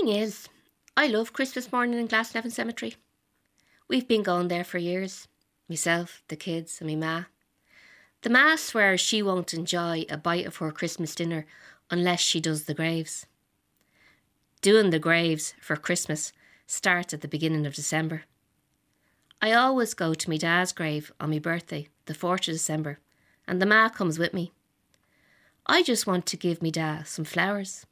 Thing 0.00 0.08
is, 0.14 0.48
I 0.96 1.08
love 1.08 1.34
Christmas 1.34 1.70
morning 1.70 1.98
in 1.98 2.08
Glasnevin 2.08 2.50
Cemetery. 2.50 2.94
We've 3.86 4.08
been 4.08 4.22
going 4.22 4.48
there 4.48 4.64
for 4.64 4.78
years. 4.78 5.28
Myself, 5.68 6.22
the 6.28 6.36
kids, 6.36 6.80
and 6.80 6.86
me 6.86 6.96
ma. 6.96 7.24
The 8.22 8.30
ma 8.30 8.56
swears 8.56 9.00
she 9.00 9.22
won't 9.22 9.52
enjoy 9.52 10.06
a 10.08 10.16
bite 10.16 10.46
of 10.46 10.56
her 10.56 10.72
Christmas 10.72 11.14
dinner 11.14 11.44
unless 11.90 12.20
she 12.20 12.40
does 12.40 12.64
the 12.64 12.72
graves. 12.72 13.26
Doing 14.62 14.88
the 14.88 14.98
graves 14.98 15.52
for 15.60 15.76
Christmas 15.76 16.32
starts 16.66 17.12
at 17.12 17.20
the 17.20 17.28
beginning 17.28 17.66
of 17.66 17.74
December. 17.74 18.22
I 19.42 19.52
always 19.52 19.92
go 19.92 20.14
to 20.14 20.30
me 20.30 20.38
dad's 20.38 20.72
grave 20.72 21.12
on 21.20 21.30
my 21.30 21.38
birthday, 21.38 21.88
the 22.06 22.14
4th 22.14 22.48
of 22.48 22.54
December, 22.54 23.00
and 23.46 23.60
the 23.60 23.66
ma 23.66 23.90
comes 23.90 24.18
with 24.18 24.32
me. 24.32 24.52
I 25.66 25.82
just 25.82 26.06
want 26.06 26.24
to 26.26 26.38
give 26.38 26.62
me 26.62 26.70
dad 26.70 27.06
some 27.06 27.26
flowers, 27.26 27.84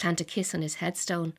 plant 0.00 0.20
a 0.20 0.24
kiss 0.24 0.54
on 0.54 0.62
his 0.62 0.76
headstone, 0.76 1.34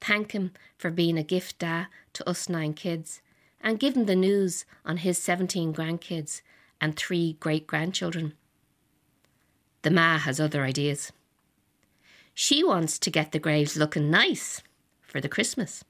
thank 0.00 0.30
him 0.30 0.52
for 0.78 0.90
being 0.90 1.18
a 1.18 1.24
gift 1.24 1.58
da 1.58 1.86
to 2.12 2.28
us 2.28 2.48
nine 2.48 2.72
kids, 2.72 3.20
and 3.60 3.80
give 3.80 3.96
him 3.96 4.06
the 4.06 4.14
news 4.14 4.64
on 4.84 4.98
his 4.98 5.18
17 5.18 5.74
grandkids 5.74 6.40
and 6.80 6.94
three 6.94 7.36
great 7.40 7.66
grandchildren. 7.66 8.34
The 9.82 9.90
Ma 9.90 10.18
has 10.18 10.38
other 10.38 10.62
ideas. 10.62 11.10
She 12.32 12.62
wants 12.62 12.98
to 13.00 13.10
get 13.10 13.32
the 13.32 13.40
graves 13.40 13.76
looking 13.76 14.08
nice 14.08 14.62
for 15.02 15.20
the 15.20 15.28
Christmas. 15.28 15.82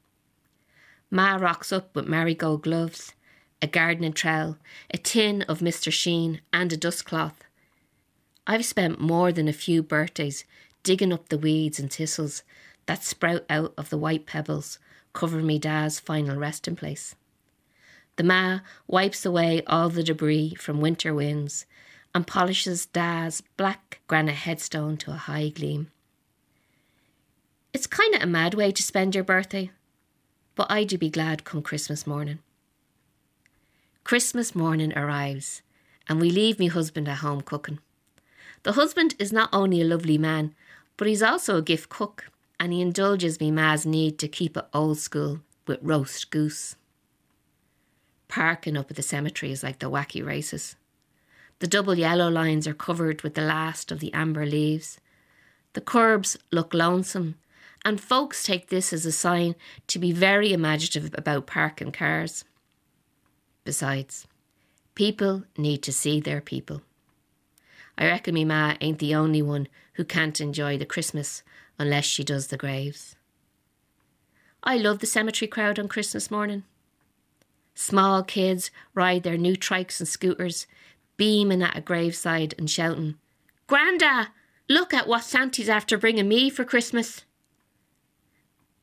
Ma 1.10 1.36
rocks 1.36 1.70
up 1.70 1.94
with 1.94 2.08
marigold 2.08 2.62
gloves, 2.62 3.12
a 3.60 3.66
gardening 3.66 4.14
trowel, 4.14 4.56
a 4.90 4.96
tin 4.96 5.42
of 5.42 5.58
Mr. 5.58 5.92
Sheen, 5.92 6.40
and 6.50 6.72
a 6.72 6.76
dustcloth. 6.78 7.44
I've 8.46 8.64
spent 8.64 9.00
more 9.00 9.32
than 9.32 9.48
a 9.48 9.52
few 9.52 9.82
birthdays 9.82 10.44
digging 10.86 11.12
up 11.12 11.28
the 11.30 11.36
weeds 11.36 11.80
and 11.80 11.92
thistles 11.92 12.44
that 12.86 13.02
sprout 13.02 13.44
out 13.50 13.74
of 13.76 13.90
the 13.90 13.98
white 13.98 14.24
pebbles 14.24 14.78
covering 15.12 15.44
me 15.44 15.58
dad's 15.58 15.98
final 15.98 16.36
resting 16.36 16.76
place. 16.76 17.16
The 18.14 18.22
ma 18.22 18.60
wipes 18.86 19.26
away 19.26 19.62
all 19.66 19.88
the 19.88 20.04
debris 20.04 20.54
from 20.54 20.80
winter 20.80 21.12
winds 21.12 21.66
and 22.14 22.24
polishes 22.24 22.86
Da's 22.86 23.42
black 23.56 23.98
granite 24.06 24.36
headstone 24.36 24.96
to 24.98 25.10
a 25.10 25.14
high 25.14 25.48
gleam. 25.48 25.90
It's 27.74 27.88
kind 27.88 28.14
of 28.14 28.22
a 28.22 28.26
mad 28.26 28.54
way 28.54 28.70
to 28.70 28.82
spend 28.82 29.16
your 29.16 29.24
birthday, 29.24 29.72
but 30.54 30.70
I 30.70 30.84
do 30.84 30.96
be 30.96 31.10
glad 31.10 31.42
come 31.42 31.62
Christmas 31.62 32.06
morning. 32.06 32.38
Christmas 34.04 34.54
morning 34.54 34.96
arrives, 34.96 35.62
and 36.08 36.20
we 36.20 36.30
leave 36.30 36.60
me 36.60 36.68
husband 36.68 37.08
at 37.08 37.18
home 37.18 37.40
cooking. 37.40 37.80
The 38.62 38.74
husband 38.74 39.16
is 39.18 39.32
not 39.32 39.48
only 39.52 39.80
a 39.80 39.84
lovely 39.84 40.16
man, 40.16 40.54
but 40.96 41.08
he's 41.08 41.22
also 41.22 41.56
a 41.56 41.62
gift 41.62 41.88
cook, 41.88 42.30
and 42.58 42.72
he 42.72 42.80
indulges 42.80 43.40
me 43.40 43.50
ma's 43.50 43.84
need 43.84 44.18
to 44.18 44.28
keep 44.28 44.56
it 44.56 44.66
old 44.72 44.98
school 44.98 45.40
with 45.66 45.78
roast 45.82 46.30
goose. 46.30 46.76
Parking 48.28 48.76
up 48.76 48.90
at 48.90 48.96
the 48.96 49.02
cemetery 49.02 49.52
is 49.52 49.62
like 49.62 49.78
the 49.78 49.90
wacky 49.90 50.24
races. 50.24 50.76
The 51.58 51.66
double 51.66 51.94
yellow 51.94 52.28
lines 52.28 52.66
are 52.66 52.74
covered 52.74 53.22
with 53.22 53.34
the 53.34 53.42
last 53.42 53.90
of 53.90 54.00
the 54.00 54.12
amber 54.12 54.44
leaves. 54.44 54.98
The 55.72 55.80
curbs 55.80 56.36
look 56.50 56.74
lonesome, 56.74 57.36
and 57.84 58.00
folks 58.00 58.42
take 58.42 58.68
this 58.68 58.92
as 58.92 59.06
a 59.06 59.12
sign 59.12 59.54
to 59.86 59.98
be 59.98 60.12
very 60.12 60.52
imaginative 60.52 61.14
about 61.16 61.46
parking 61.46 61.92
cars. 61.92 62.44
Besides, 63.64 64.26
people 64.94 65.44
need 65.56 65.82
to 65.82 65.92
see 65.92 66.20
their 66.20 66.40
people. 66.40 66.82
I 67.98 68.06
reckon 68.06 68.34
me 68.34 68.44
ma 68.44 68.74
ain't 68.80 68.98
the 68.98 69.14
only 69.14 69.42
one 69.42 69.68
who 69.94 70.04
can't 70.04 70.40
enjoy 70.40 70.76
the 70.76 70.86
Christmas 70.86 71.42
unless 71.78 72.04
she 72.04 72.24
does 72.24 72.48
the 72.48 72.56
graves. 72.56 73.16
I 74.62 74.76
love 74.76 74.98
the 74.98 75.06
cemetery 75.06 75.48
crowd 75.48 75.78
on 75.78 75.88
Christmas 75.88 76.30
morning. 76.30 76.64
Small 77.74 78.22
kids 78.22 78.70
ride 78.94 79.22
their 79.22 79.36
new 79.36 79.54
trikes 79.54 80.00
and 80.00 80.08
scooters, 80.08 80.66
beaming 81.16 81.62
at 81.62 81.76
a 81.76 81.80
graveside 81.80 82.54
and 82.58 82.70
shouting, 82.70 83.16
Granda, 83.68 84.28
look 84.68 84.94
at 84.94 85.08
what 85.08 85.24
Santy's 85.24 85.68
after 85.68 85.98
bringing 85.98 86.28
me 86.28 86.50
for 86.50 86.64
Christmas. 86.64 87.24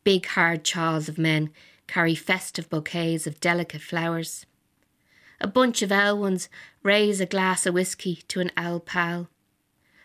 Big 0.03 0.25
hard 0.27 0.63
chaws 0.63 1.07
of 1.07 1.17
men 1.17 1.51
carry 1.87 2.15
festive 2.15 2.69
bouquets 2.69 3.25
of 3.25 3.39
delicate 3.39 3.81
flowers. 3.81 4.45
A 5.41 5.47
bunch 5.47 5.81
of 5.81 5.91
owl 5.91 6.19
ones 6.19 6.49
raise 6.83 7.19
a 7.19 7.25
glass 7.25 7.65
of 7.65 7.73
whisky 7.73 8.23
to 8.27 8.39
an 8.39 8.51
owl 8.55 8.79
pal. 8.79 9.29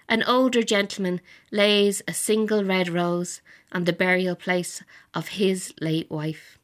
An 0.08 0.22
older 0.22 0.62
gentleman 0.62 1.20
lays 1.50 2.02
a 2.08 2.14
single 2.14 2.64
red 2.64 2.88
rose 2.88 3.42
on 3.72 3.84
the 3.84 3.92
burial 3.92 4.34
place 4.34 4.82
of 5.12 5.28
his 5.28 5.74
late 5.80 6.10
wife. 6.10 6.58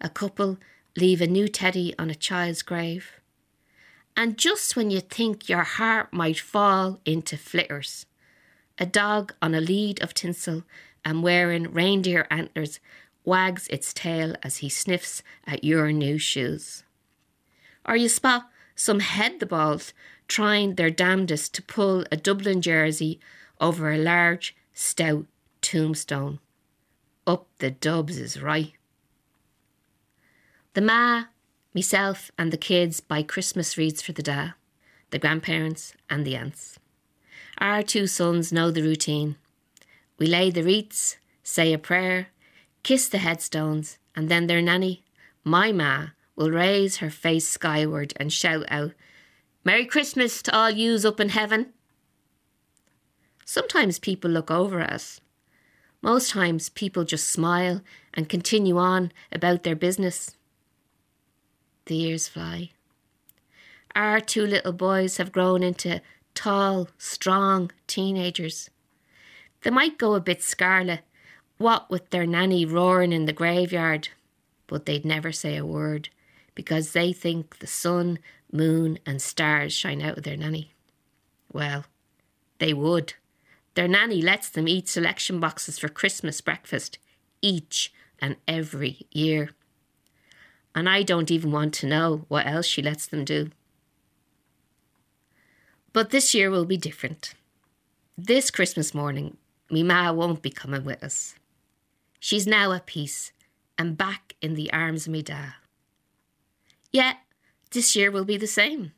A 0.00 0.08
couple 0.08 0.58
leave 0.96 1.20
a 1.20 1.26
new 1.26 1.46
teddy 1.48 1.94
on 1.98 2.08
a 2.08 2.14
child's 2.14 2.62
grave. 2.62 3.20
And 4.16 4.38
just 4.38 4.74
when 4.74 4.90
you 4.90 5.00
think 5.00 5.48
your 5.48 5.62
heart 5.62 6.12
might 6.12 6.40
fall 6.40 7.00
into 7.04 7.36
flitters, 7.36 8.06
a 8.78 8.86
dog 8.86 9.34
on 9.42 9.54
a 9.54 9.60
lead 9.60 10.02
of 10.02 10.14
tinsel 10.14 10.64
and 11.04 11.22
wearing 11.22 11.72
reindeer 11.72 12.26
antlers 12.30 12.80
wags 13.24 13.68
its 13.68 13.92
tail 13.92 14.34
as 14.42 14.58
he 14.58 14.68
sniffs 14.68 15.22
at 15.46 15.62
your 15.62 15.92
new 15.92 16.18
shoes. 16.18 16.82
Or 17.88 17.96
you 17.96 18.10
spot 18.10 18.50
some 18.76 19.00
head 19.00 19.40
the 19.40 19.46
balls 19.46 19.94
trying 20.28 20.74
their 20.74 20.90
damnedest 20.90 21.54
to 21.54 21.62
pull 21.62 22.04
a 22.12 22.16
Dublin 22.18 22.60
jersey 22.60 23.18
over 23.60 23.90
a 23.90 23.98
large, 23.98 24.54
stout 24.74 25.24
tombstone. 25.62 26.38
Up 27.26 27.48
the 27.58 27.70
dubs 27.70 28.18
is 28.18 28.40
right. 28.40 28.74
The 30.74 30.82
ma, 30.82 31.24
myself, 31.74 32.30
and 32.38 32.52
the 32.52 32.58
kids 32.58 33.00
buy 33.00 33.22
Christmas 33.22 33.76
wreaths 33.78 34.02
for 34.02 34.12
the 34.12 34.22
da, 34.22 34.50
the 35.10 35.18
grandparents, 35.18 35.94
and 36.10 36.26
the 36.26 36.36
aunts. 36.36 36.78
Our 37.56 37.82
two 37.82 38.06
sons 38.06 38.52
know 38.52 38.70
the 38.70 38.82
routine. 38.82 39.36
We 40.18 40.26
lay 40.26 40.50
the 40.50 40.62
wreaths, 40.62 41.16
say 41.42 41.72
a 41.72 41.78
prayer, 41.78 42.28
kiss 42.82 43.08
the 43.08 43.18
headstones, 43.18 43.98
and 44.14 44.28
then 44.28 44.46
their 44.46 44.62
nanny, 44.62 45.02
my 45.42 45.72
ma, 45.72 46.08
will 46.38 46.52
raise 46.52 46.98
her 46.98 47.10
face 47.10 47.48
skyward 47.48 48.14
and 48.16 48.32
shout 48.32 48.64
out, 48.68 48.92
Merry 49.64 49.84
Christmas 49.84 50.40
to 50.42 50.56
all 50.56 50.70
yous 50.70 51.04
up 51.04 51.18
in 51.18 51.30
heaven. 51.30 51.72
Sometimes 53.44 53.98
people 53.98 54.30
look 54.30 54.48
over 54.48 54.80
at 54.80 54.92
us. 54.92 55.20
Most 56.00 56.30
times 56.30 56.68
people 56.68 57.04
just 57.04 57.26
smile 57.26 57.82
and 58.14 58.28
continue 58.28 58.78
on 58.78 59.10
about 59.32 59.64
their 59.64 59.74
business. 59.74 60.36
The 61.86 61.96
years 61.96 62.28
fly. 62.28 62.70
Our 63.96 64.20
two 64.20 64.46
little 64.46 64.72
boys 64.72 65.16
have 65.16 65.32
grown 65.32 65.64
into 65.64 66.00
tall, 66.34 66.88
strong 66.98 67.72
teenagers. 67.88 68.70
They 69.62 69.70
might 69.70 69.98
go 69.98 70.14
a 70.14 70.20
bit 70.20 70.44
scarlet, 70.44 71.00
what 71.56 71.90
with 71.90 72.10
their 72.10 72.26
nanny 72.26 72.64
roaring 72.64 73.12
in 73.12 73.26
the 73.26 73.32
graveyard, 73.32 74.10
but 74.68 74.86
they'd 74.86 75.04
never 75.04 75.32
say 75.32 75.56
a 75.56 75.66
word 75.66 76.10
because 76.58 76.90
they 76.90 77.12
think 77.12 77.60
the 77.60 77.68
sun, 77.68 78.18
moon, 78.50 78.98
and 79.06 79.22
stars 79.22 79.72
shine 79.72 80.02
out 80.02 80.18
of 80.18 80.24
their 80.24 80.36
nanny. 80.36 80.72
Well, 81.52 81.84
they 82.58 82.74
would. 82.74 83.14
Their 83.74 83.86
nanny 83.86 84.20
lets 84.20 84.48
them 84.48 84.66
eat 84.66 84.88
selection 84.88 85.38
boxes 85.38 85.78
for 85.78 85.88
Christmas 85.88 86.40
breakfast 86.40 86.98
each 87.40 87.92
and 88.18 88.34
every 88.48 89.06
year. 89.12 89.50
And 90.74 90.88
I 90.88 91.04
don't 91.04 91.30
even 91.30 91.52
want 91.52 91.74
to 91.74 91.86
know 91.86 92.24
what 92.26 92.44
else 92.44 92.66
she 92.66 92.82
lets 92.82 93.06
them 93.06 93.24
do. 93.24 93.50
But 95.92 96.10
this 96.10 96.34
year 96.34 96.50
will 96.50 96.64
be 96.64 96.76
different. 96.76 97.34
This 98.16 98.50
Christmas 98.50 98.92
morning, 98.92 99.36
me 99.70 99.84
ma 99.84 100.10
won't 100.10 100.42
be 100.42 100.50
coming 100.50 100.84
with 100.84 101.04
us. 101.04 101.36
She's 102.18 102.48
now 102.48 102.72
at 102.72 102.86
peace 102.86 103.30
and 103.78 103.96
back 103.96 104.34
in 104.42 104.54
the 104.54 104.72
arms 104.72 105.06
of 105.06 105.12
me 105.12 105.22
da. 105.22 105.52
Yet, 106.90 107.16
this 107.70 107.94
year 107.94 108.10
will 108.10 108.24
be 108.24 108.36
the 108.36 108.46
same. 108.46 108.92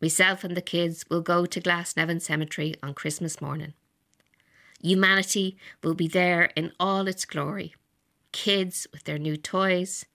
Myself 0.00 0.44
and 0.44 0.56
the 0.56 0.62
kids 0.62 1.04
will 1.10 1.20
go 1.20 1.44
to 1.44 1.60
Glasnevin 1.60 2.22
Cemetery 2.22 2.74
on 2.82 2.94
Christmas 2.94 3.40
morning. 3.40 3.74
Humanity 4.82 5.56
will 5.82 5.94
be 5.94 6.08
there 6.08 6.50
in 6.56 6.72
all 6.80 7.06
its 7.06 7.24
glory. 7.24 7.74
Kids 8.32 8.86
with 8.92 9.04
their 9.04 9.18
new 9.18 9.36
toys, 9.36 10.06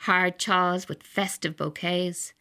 hard 0.00 0.38
chaws 0.38 0.88
with 0.88 1.02
festive 1.02 1.56
bouquets, 1.56 2.32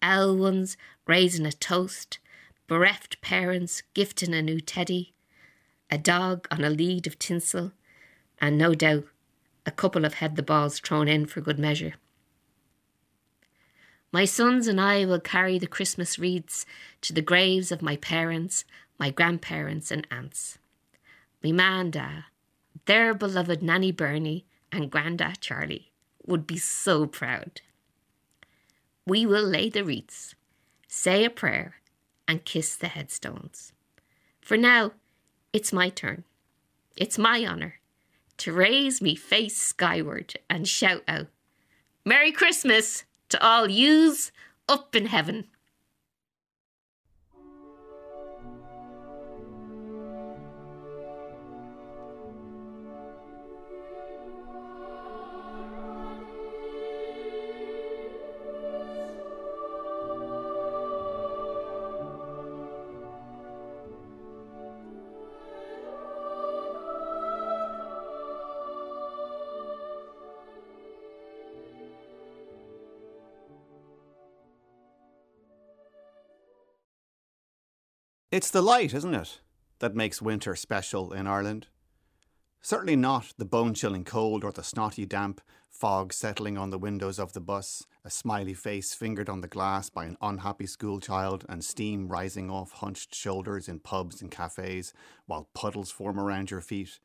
owl 0.00 0.36
ones 0.36 0.76
raising 1.06 1.44
a 1.44 1.52
toast, 1.52 2.18
bereft 2.66 3.20
parents 3.20 3.82
gifting 3.92 4.32
a 4.32 4.40
new 4.40 4.60
teddy, 4.60 5.12
a 5.90 5.98
dog 5.98 6.46
on 6.50 6.64
a 6.64 6.70
lead 6.70 7.06
of 7.06 7.18
tinsel, 7.18 7.72
and 8.40 8.56
no 8.56 8.74
doubt 8.74 9.04
a 9.66 9.70
couple 9.70 10.04
of 10.04 10.14
head 10.14 10.36
the 10.36 10.42
balls 10.42 10.78
thrown 10.78 11.08
in 11.08 11.26
for 11.26 11.40
good 11.40 11.58
measure. 11.58 11.94
My 14.10 14.24
sons 14.24 14.66
and 14.66 14.80
I 14.80 15.04
will 15.04 15.20
carry 15.20 15.58
the 15.58 15.66
Christmas 15.66 16.18
wreaths 16.18 16.64
to 17.02 17.12
the 17.12 17.22
graves 17.22 17.70
of 17.70 17.82
my 17.82 17.96
parents, 17.96 18.64
my 18.98 19.10
grandparents, 19.10 19.90
and 19.90 20.06
aunts. 20.10 20.58
Me 21.42 21.52
ma 21.52 21.80
and 21.80 21.92
da, 21.92 22.08
their 22.86 23.12
beloved 23.12 23.62
Nanny 23.62 23.92
Bernie 23.92 24.46
and 24.72 24.90
Grandad 24.90 25.40
Charlie, 25.40 25.92
would 26.26 26.46
be 26.46 26.56
so 26.58 27.06
proud. 27.06 27.60
We 29.06 29.26
will 29.26 29.44
lay 29.44 29.68
the 29.68 29.84
wreaths, 29.84 30.34
say 30.86 31.24
a 31.24 31.30
prayer, 31.30 31.76
and 32.26 32.44
kiss 32.44 32.76
the 32.76 32.88
headstones. 32.88 33.72
For 34.40 34.56
now, 34.56 34.92
it's 35.52 35.72
my 35.72 35.88
turn. 35.88 36.24
It's 36.96 37.18
my 37.18 37.44
honour 37.44 37.78
to 38.38 38.52
raise 38.52 39.02
me 39.02 39.14
face 39.14 39.56
skyward 39.56 40.34
and 40.48 40.66
shout 40.66 41.02
out, 41.06 41.26
Merry 42.04 42.32
Christmas 42.32 43.04
to 43.28 43.42
all 43.44 43.68
yous 43.68 44.32
up 44.68 44.94
in 44.94 45.06
heaven. 45.06 45.46
It's 78.38 78.52
the 78.52 78.62
light, 78.62 78.94
isn't 78.94 79.16
it, 79.16 79.40
that 79.80 79.96
makes 79.96 80.22
winter 80.22 80.54
special 80.54 81.12
in 81.12 81.26
Ireland? 81.26 81.66
Certainly 82.62 82.94
not 82.94 83.32
the 83.36 83.44
bone 83.44 83.74
chilling 83.74 84.04
cold 84.04 84.44
or 84.44 84.52
the 84.52 84.62
snotty 84.62 85.04
damp 85.04 85.40
fog 85.68 86.12
settling 86.12 86.56
on 86.56 86.70
the 86.70 86.78
windows 86.78 87.18
of 87.18 87.32
the 87.32 87.40
bus, 87.40 87.84
a 88.04 88.10
smiley 88.10 88.54
face 88.54 88.94
fingered 88.94 89.28
on 89.28 89.40
the 89.40 89.48
glass 89.48 89.90
by 89.90 90.04
an 90.04 90.16
unhappy 90.22 90.66
schoolchild, 90.66 91.46
and 91.48 91.64
steam 91.64 92.06
rising 92.06 92.48
off 92.48 92.70
hunched 92.74 93.12
shoulders 93.12 93.68
in 93.68 93.80
pubs 93.80 94.22
and 94.22 94.30
cafes 94.30 94.94
while 95.26 95.48
puddles 95.52 95.90
form 95.90 96.20
around 96.20 96.52
your 96.52 96.60
feet. 96.60 97.00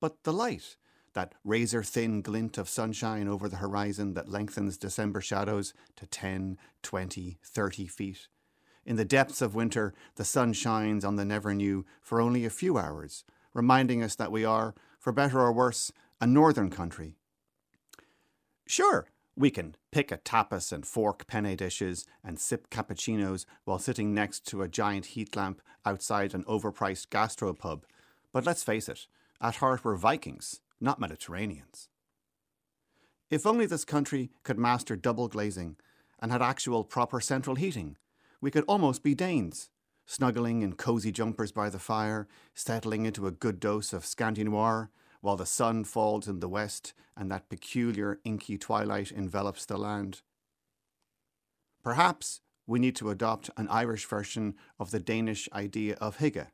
But 0.00 0.24
the 0.24 0.32
light, 0.32 0.76
that 1.12 1.36
razor 1.44 1.84
thin 1.84 2.22
glint 2.22 2.58
of 2.58 2.68
sunshine 2.68 3.28
over 3.28 3.48
the 3.48 3.58
horizon 3.58 4.14
that 4.14 4.28
lengthens 4.28 4.78
December 4.78 5.20
shadows 5.20 5.74
to 5.94 6.06
10, 6.06 6.58
20, 6.82 7.38
30 7.40 7.86
feet. 7.86 8.26
In 8.84 8.96
the 8.96 9.04
depths 9.04 9.40
of 9.40 9.54
winter, 9.54 9.94
the 10.16 10.24
sun 10.24 10.52
shines 10.52 11.04
on 11.04 11.16
the 11.16 11.24
Never 11.24 11.54
New 11.54 11.84
for 12.00 12.20
only 12.20 12.44
a 12.44 12.50
few 12.50 12.78
hours, 12.78 13.24
reminding 13.54 14.02
us 14.02 14.16
that 14.16 14.32
we 14.32 14.44
are, 14.44 14.74
for 14.98 15.12
better 15.12 15.40
or 15.40 15.52
worse, 15.52 15.92
a 16.20 16.26
northern 16.26 16.70
country. 16.70 17.16
Sure, 18.66 19.06
we 19.36 19.50
can 19.50 19.76
pick 19.90 20.10
a 20.10 20.18
tapas 20.18 20.72
and 20.72 20.86
fork 20.86 21.26
penne 21.26 21.56
dishes 21.56 22.06
and 22.24 22.38
sip 22.38 22.70
cappuccinos 22.70 23.46
while 23.64 23.78
sitting 23.78 24.12
next 24.12 24.46
to 24.46 24.62
a 24.62 24.68
giant 24.68 25.06
heat 25.06 25.34
lamp 25.36 25.62
outside 25.86 26.34
an 26.34 26.44
overpriced 26.44 27.08
gastropub. 27.08 27.82
But 28.32 28.44
let's 28.44 28.64
face 28.64 28.88
it, 28.88 29.06
at 29.40 29.56
heart 29.56 29.84
we're 29.84 29.96
Vikings, 29.96 30.60
not 30.80 31.00
Mediterraneans. 31.00 31.88
If 33.30 33.46
only 33.46 33.66
this 33.66 33.84
country 33.84 34.30
could 34.42 34.58
master 34.58 34.96
double 34.96 35.28
glazing 35.28 35.76
and 36.20 36.30
had 36.30 36.42
actual 36.42 36.84
proper 36.84 37.20
central 37.20 37.56
heating, 37.56 37.96
we 38.42 38.50
could 38.50 38.64
almost 38.66 39.04
be 39.04 39.14
Danes, 39.14 39.70
snuggling 40.04 40.62
in 40.62 40.74
cosy 40.74 41.12
jumpers 41.12 41.52
by 41.52 41.70
the 41.70 41.78
fire, 41.78 42.26
settling 42.54 43.06
into 43.06 43.26
a 43.26 43.30
good 43.30 43.60
dose 43.60 43.92
of 43.92 44.02
Scandi 44.02 44.44
Noir, 44.44 44.90
while 45.20 45.36
the 45.36 45.46
sun 45.46 45.84
falls 45.84 46.26
in 46.26 46.40
the 46.40 46.48
west 46.48 46.92
and 47.16 47.30
that 47.30 47.48
peculiar 47.48 48.18
inky 48.24 48.58
twilight 48.58 49.12
envelops 49.12 49.64
the 49.64 49.78
land. 49.78 50.22
Perhaps 51.84 52.40
we 52.66 52.80
need 52.80 52.96
to 52.96 53.10
adopt 53.10 53.48
an 53.56 53.68
Irish 53.68 54.06
version 54.06 54.56
of 54.78 54.90
the 54.90 55.00
Danish 55.00 55.48
idea 55.52 55.94
of 56.00 56.18
hygge. 56.18 56.48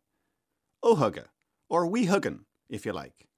Ohugge, 0.85 1.25
or 1.71 1.89
huggen, 1.89 2.41
if 2.69 2.85
you 2.85 2.93
like. 2.93 3.29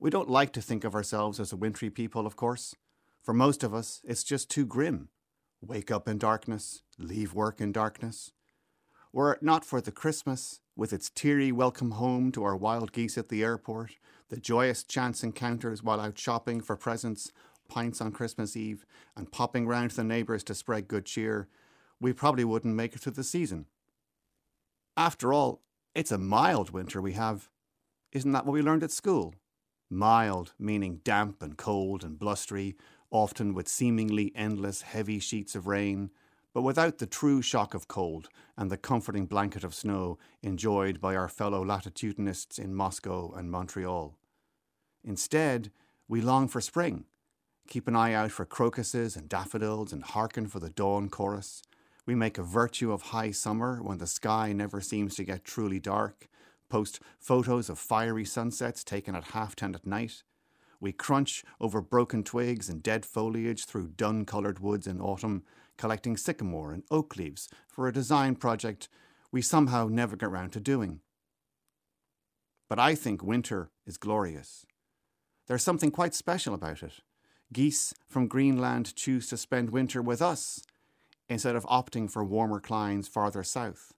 We 0.00 0.10
don't 0.10 0.28
like 0.28 0.52
to 0.54 0.60
think 0.60 0.82
of 0.82 0.94
ourselves 0.94 1.38
as 1.38 1.52
a 1.52 1.56
wintry 1.56 1.88
people, 1.88 2.26
of 2.26 2.34
course. 2.34 2.74
For 3.22 3.32
most 3.32 3.62
of 3.62 3.72
us, 3.72 4.02
it's 4.04 4.24
just 4.24 4.50
too 4.50 4.66
grim. 4.66 5.08
Wake 5.62 5.90
up 5.90 6.06
in 6.06 6.18
darkness, 6.18 6.82
leave 6.98 7.32
work 7.32 7.60
in 7.60 7.72
darkness. 7.72 8.32
Were 9.12 9.32
it 9.32 9.42
not 9.42 9.64
for 9.64 9.80
the 9.80 9.90
Christmas, 9.90 10.60
with 10.76 10.92
its 10.92 11.08
teary 11.08 11.50
welcome 11.50 11.92
home 11.92 12.30
to 12.32 12.44
our 12.44 12.54
wild 12.54 12.92
geese 12.92 13.16
at 13.16 13.30
the 13.30 13.42
airport, 13.42 13.92
the 14.28 14.36
joyous 14.36 14.84
chance 14.84 15.24
encounters 15.24 15.82
while 15.82 15.98
out 15.98 16.18
shopping 16.18 16.60
for 16.60 16.76
presents, 16.76 17.32
pints 17.68 18.02
on 18.02 18.12
Christmas 18.12 18.56
Eve, 18.56 18.84
and 19.16 19.32
popping 19.32 19.66
round 19.66 19.90
to 19.90 19.96
the 19.96 20.04
neighbours 20.04 20.44
to 20.44 20.54
spread 20.54 20.88
good 20.88 21.06
cheer, 21.06 21.48
we 22.00 22.12
probably 22.12 22.44
wouldn't 22.44 22.74
make 22.74 22.94
it 22.94 23.00
through 23.00 23.12
the 23.12 23.24
season. 23.24 23.66
After 24.96 25.32
all, 25.32 25.62
it's 25.94 26.12
a 26.12 26.18
mild 26.18 26.70
winter 26.70 27.00
we 27.00 27.14
have. 27.14 27.48
Isn't 28.12 28.32
that 28.32 28.44
what 28.44 28.52
we 28.52 28.62
learned 28.62 28.82
at 28.82 28.90
school? 28.90 29.34
Mild, 29.88 30.52
meaning 30.58 31.00
damp 31.04 31.42
and 31.42 31.56
cold 31.56 32.04
and 32.04 32.18
blustery, 32.18 32.76
often 33.10 33.54
with 33.54 33.68
seemingly 33.68 34.32
endless 34.34 34.82
heavy 34.82 35.18
sheets 35.18 35.54
of 35.54 35.66
rain, 35.66 36.10
but 36.52 36.62
without 36.62 36.98
the 36.98 37.06
true 37.06 37.42
shock 37.42 37.74
of 37.74 37.88
cold 37.88 38.28
and 38.56 38.70
the 38.70 38.76
comforting 38.76 39.26
blanket 39.26 39.62
of 39.62 39.74
snow 39.74 40.18
enjoyed 40.42 41.00
by 41.00 41.14
our 41.14 41.28
fellow 41.28 41.64
latitudinists 41.64 42.58
in 42.58 42.74
Moscow 42.74 43.32
and 43.32 43.50
Montreal. 43.50 44.16
Instead, 45.04 45.70
we 46.08 46.20
long 46.20 46.48
for 46.48 46.60
spring, 46.60 47.04
keep 47.68 47.86
an 47.86 47.96
eye 47.96 48.12
out 48.12 48.30
for 48.30 48.44
crocuses 48.44 49.16
and 49.16 49.28
daffodils, 49.28 49.92
and 49.92 50.02
hearken 50.02 50.46
for 50.46 50.60
the 50.60 50.70
dawn 50.70 51.08
chorus. 51.08 51.62
We 52.06 52.14
make 52.14 52.38
a 52.38 52.42
virtue 52.42 52.92
of 52.92 53.02
high 53.02 53.32
summer 53.32 53.82
when 53.82 53.98
the 53.98 54.06
sky 54.06 54.52
never 54.52 54.80
seems 54.80 55.16
to 55.16 55.24
get 55.24 55.44
truly 55.44 55.80
dark, 55.80 56.28
post 56.68 57.00
photos 57.18 57.68
of 57.68 57.78
fiery 57.78 58.24
sunsets 58.24 58.82
taken 58.82 59.14
at 59.14 59.24
half 59.24 59.56
ten 59.56 59.74
at 59.74 59.86
night. 59.86 60.22
We 60.80 60.92
crunch 60.92 61.44
over 61.60 61.80
broken 61.80 62.22
twigs 62.22 62.68
and 62.68 62.82
dead 62.82 63.06
foliage 63.06 63.64
through 63.64 63.88
dun 63.96 64.24
coloured 64.24 64.60
woods 64.60 64.86
in 64.86 65.00
autumn, 65.00 65.42
collecting 65.76 66.16
sycamore 66.16 66.72
and 66.72 66.82
oak 66.90 67.16
leaves 67.16 67.48
for 67.68 67.86
a 67.86 67.92
design 67.92 68.36
project 68.36 68.88
we 69.30 69.42
somehow 69.42 69.88
never 69.88 70.16
get 70.16 70.30
round 70.30 70.52
to 70.52 70.60
doing. 70.60 71.00
But 72.68 72.78
I 72.78 72.94
think 72.94 73.22
winter 73.22 73.70
is 73.86 73.96
glorious. 73.96 74.66
There's 75.46 75.62
something 75.62 75.90
quite 75.90 76.14
special 76.14 76.54
about 76.54 76.82
it. 76.82 76.94
Geese 77.52 77.94
from 78.08 78.26
Greenland 78.26 78.94
choose 78.96 79.28
to 79.28 79.36
spend 79.36 79.70
winter 79.70 80.02
with 80.02 80.20
us 80.20 80.62
instead 81.28 81.54
of 81.56 81.64
opting 81.66 82.10
for 82.10 82.24
warmer 82.24 82.60
climes 82.60 83.08
farther 83.08 83.42
south. 83.42 83.92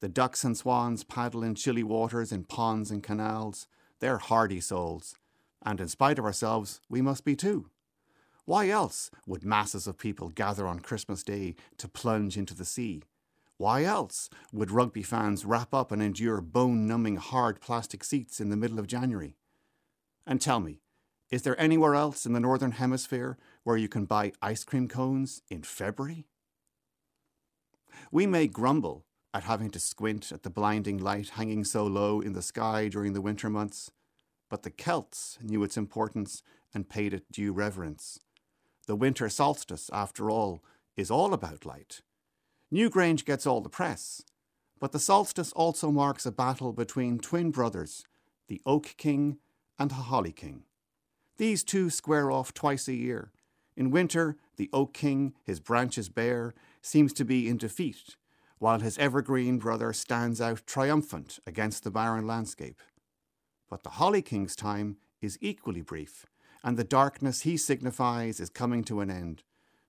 The 0.00 0.08
ducks 0.08 0.44
and 0.44 0.56
swans 0.56 1.02
paddle 1.02 1.42
in 1.42 1.54
chilly 1.54 1.82
waters 1.82 2.30
in 2.30 2.44
ponds 2.44 2.90
and 2.90 3.02
canals. 3.02 3.66
They're 4.00 4.18
hardy 4.18 4.60
souls, 4.60 5.16
and 5.64 5.80
in 5.80 5.88
spite 5.88 6.18
of 6.18 6.24
ourselves, 6.24 6.80
we 6.88 7.02
must 7.02 7.24
be 7.24 7.36
too. 7.36 7.70
Why 8.44 8.68
else 8.68 9.10
would 9.26 9.44
masses 9.44 9.86
of 9.86 9.98
people 9.98 10.30
gather 10.30 10.66
on 10.66 10.80
Christmas 10.80 11.22
Day 11.22 11.54
to 11.76 11.88
plunge 11.88 12.36
into 12.36 12.54
the 12.54 12.64
sea? 12.64 13.02
Why 13.58 13.84
else 13.84 14.30
would 14.52 14.70
rugby 14.70 15.02
fans 15.02 15.44
wrap 15.44 15.74
up 15.74 15.92
and 15.92 16.00
endure 16.00 16.40
bone 16.40 16.86
numbing 16.86 17.16
hard 17.16 17.60
plastic 17.60 18.04
seats 18.04 18.40
in 18.40 18.48
the 18.48 18.56
middle 18.56 18.78
of 18.78 18.86
January? 18.86 19.36
And 20.26 20.40
tell 20.40 20.60
me, 20.60 20.80
is 21.30 21.42
there 21.42 21.60
anywhere 21.60 21.94
else 21.94 22.24
in 22.24 22.32
the 22.32 22.40
Northern 22.40 22.70
Hemisphere 22.70 23.36
where 23.64 23.76
you 23.76 23.88
can 23.88 24.06
buy 24.06 24.32
ice 24.40 24.64
cream 24.64 24.88
cones 24.88 25.42
in 25.50 25.62
February? 25.62 26.24
We 28.10 28.26
may 28.26 28.46
grumble 28.46 29.04
at 29.34 29.44
having 29.44 29.70
to 29.70 29.80
squint 29.80 30.32
at 30.32 30.42
the 30.42 30.50
blinding 30.50 30.96
light 30.96 31.30
hanging 31.30 31.64
so 31.64 31.84
low 31.84 32.20
in 32.20 32.32
the 32.32 32.42
sky 32.42 32.88
during 32.88 33.12
the 33.12 33.20
winter 33.20 33.50
months, 33.50 33.90
but 34.48 34.62
the 34.62 34.70
Celts 34.70 35.38
knew 35.42 35.62
its 35.62 35.76
importance 35.76 36.42
and 36.74 36.88
paid 36.88 37.14
it 37.14 37.30
due 37.30 37.52
reverence. 37.52 38.18
The 38.86 38.96
winter 38.96 39.28
solstice, 39.28 39.90
after 39.92 40.30
all, 40.30 40.62
is 40.96 41.10
all 41.10 41.32
about 41.32 41.66
light. 41.66 42.00
Newgrange 42.72 43.24
gets 43.24 43.46
all 43.46 43.60
the 43.60 43.68
press, 43.68 44.22
but 44.80 44.92
the 44.92 44.98
solstice 44.98 45.52
also 45.52 45.90
marks 45.90 46.26
a 46.26 46.32
battle 46.32 46.72
between 46.72 47.18
twin 47.18 47.50
brothers, 47.50 48.04
the 48.48 48.60
Oak 48.64 48.94
King 48.96 49.38
and 49.78 49.90
the 49.90 49.94
Holly 49.94 50.32
King. 50.32 50.64
These 51.36 51.64
two 51.64 51.90
square 51.90 52.30
off 52.30 52.52
twice 52.52 52.88
a 52.88 52.94
year. 52.94 53.32
In 53.76 53.90
winter, 53.90 54.36
the 54.56 54.68
Oak 54.72 54.92
King, 54.92 55.34
his 55.44 55.60
branches 55.60 56.08
bare, 56.08 56.54
seems 56.82 57.12
to 57.12 57.24
be 57.24 57.48
in 57.48 57.58
defeat, 57.58 58.16
while 58.58 58.80
his 58.80 58.98
evergreen 58.98 59.58
brother 59.58 59.92
stands 59.92 60.40
out 60.40 60.66
triumphant 60.66 61.38
against 61.46 61.84
the 61.84 61.90
barren 61.90 62.26
landscape. 62.26 62.80
But 63.68 63.82
the 63.82 63.90
Holly 63.90 64.22
King's 64.22 64.56
time 64.56 64.96
is 65.20 65.38
equally 65.40 65.82
brief, 65.82 66.26
and 66.64 66.76
the 66.76 66.84
darkness 66.84 67.42
he 67.42 67.56
signifies 67.56 68.40
is 68.40 68.50
coming 68.50 68.82
to 68.84 69.00
an 69.00 69.10
end. 69.10 69.42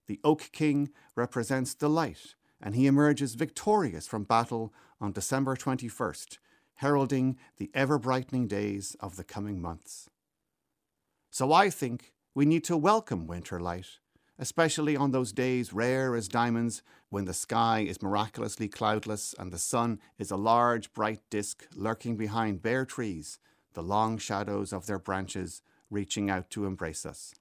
The 0.07 0.19
Oak 0.23 0.49
King 0.51 0.89
represents 1.15 1.73
the 1.73 1.89
light, 1.89 2.35
and 2.61 2.75
he 2.75 2.87
emerges 2.87 3.35
victorious 3.35 4.07
from 4.07 4.23
battle 4.23 4.73
on 4.99 5.11
December 5.11 5.55
21st, 5.55 6.39
heralding 6.75 7.37
the 7.57 7.69
ever 7.73 7.97
brightening 7.97 8.47
days 8.47 8.95
of 8.99 9.15
the 9.15 9.23
coming 9.23 9.61
months. 9.61 10.09
So 11.29 11.53
I 11.53 11.69
think 11.69 12.13
we 12.33 12.45
need 12.45 12.63
to 12.65 12.75
welcome 12.75 13.27
winter 13.27 13.59
light, 13.59 13.99
especially 14.37 14.97
on 14.97 15.11
those 15.11 15.31
days 15.31 15.73
rare 15.73 16.15
as 16.15 16.27
diamonds 16.27 16.81
when 17.09 17.25
the 17.25 17.33
sky 17.33 17.81
is 17.81 18.01
miraculously 18.01 18.67
cloudless 18.67 19.35
and 19.37 19.51
the 19.51 19.57
sun 19.57 19.99
is 20.17 20.31
a 20.31 20.37
large 20.37 20.91
bright 20.93 21.21
disk 21.29 21.67
lurking 21.75 22.15
behind 22.15 22.61
bare 22.61 22.85
trees, 22.85 23.39
the 23.73 23.83
long 23.83 24.17
shadows 24.17 24.73
of 24.73 24.85
their 24.85 24.99
branches 24.99 25.61
reaching 25.89 26.29
out 26.29 26.49
to 26.51 26.65
embrace 26.65 27.05
us. 27.05 27.33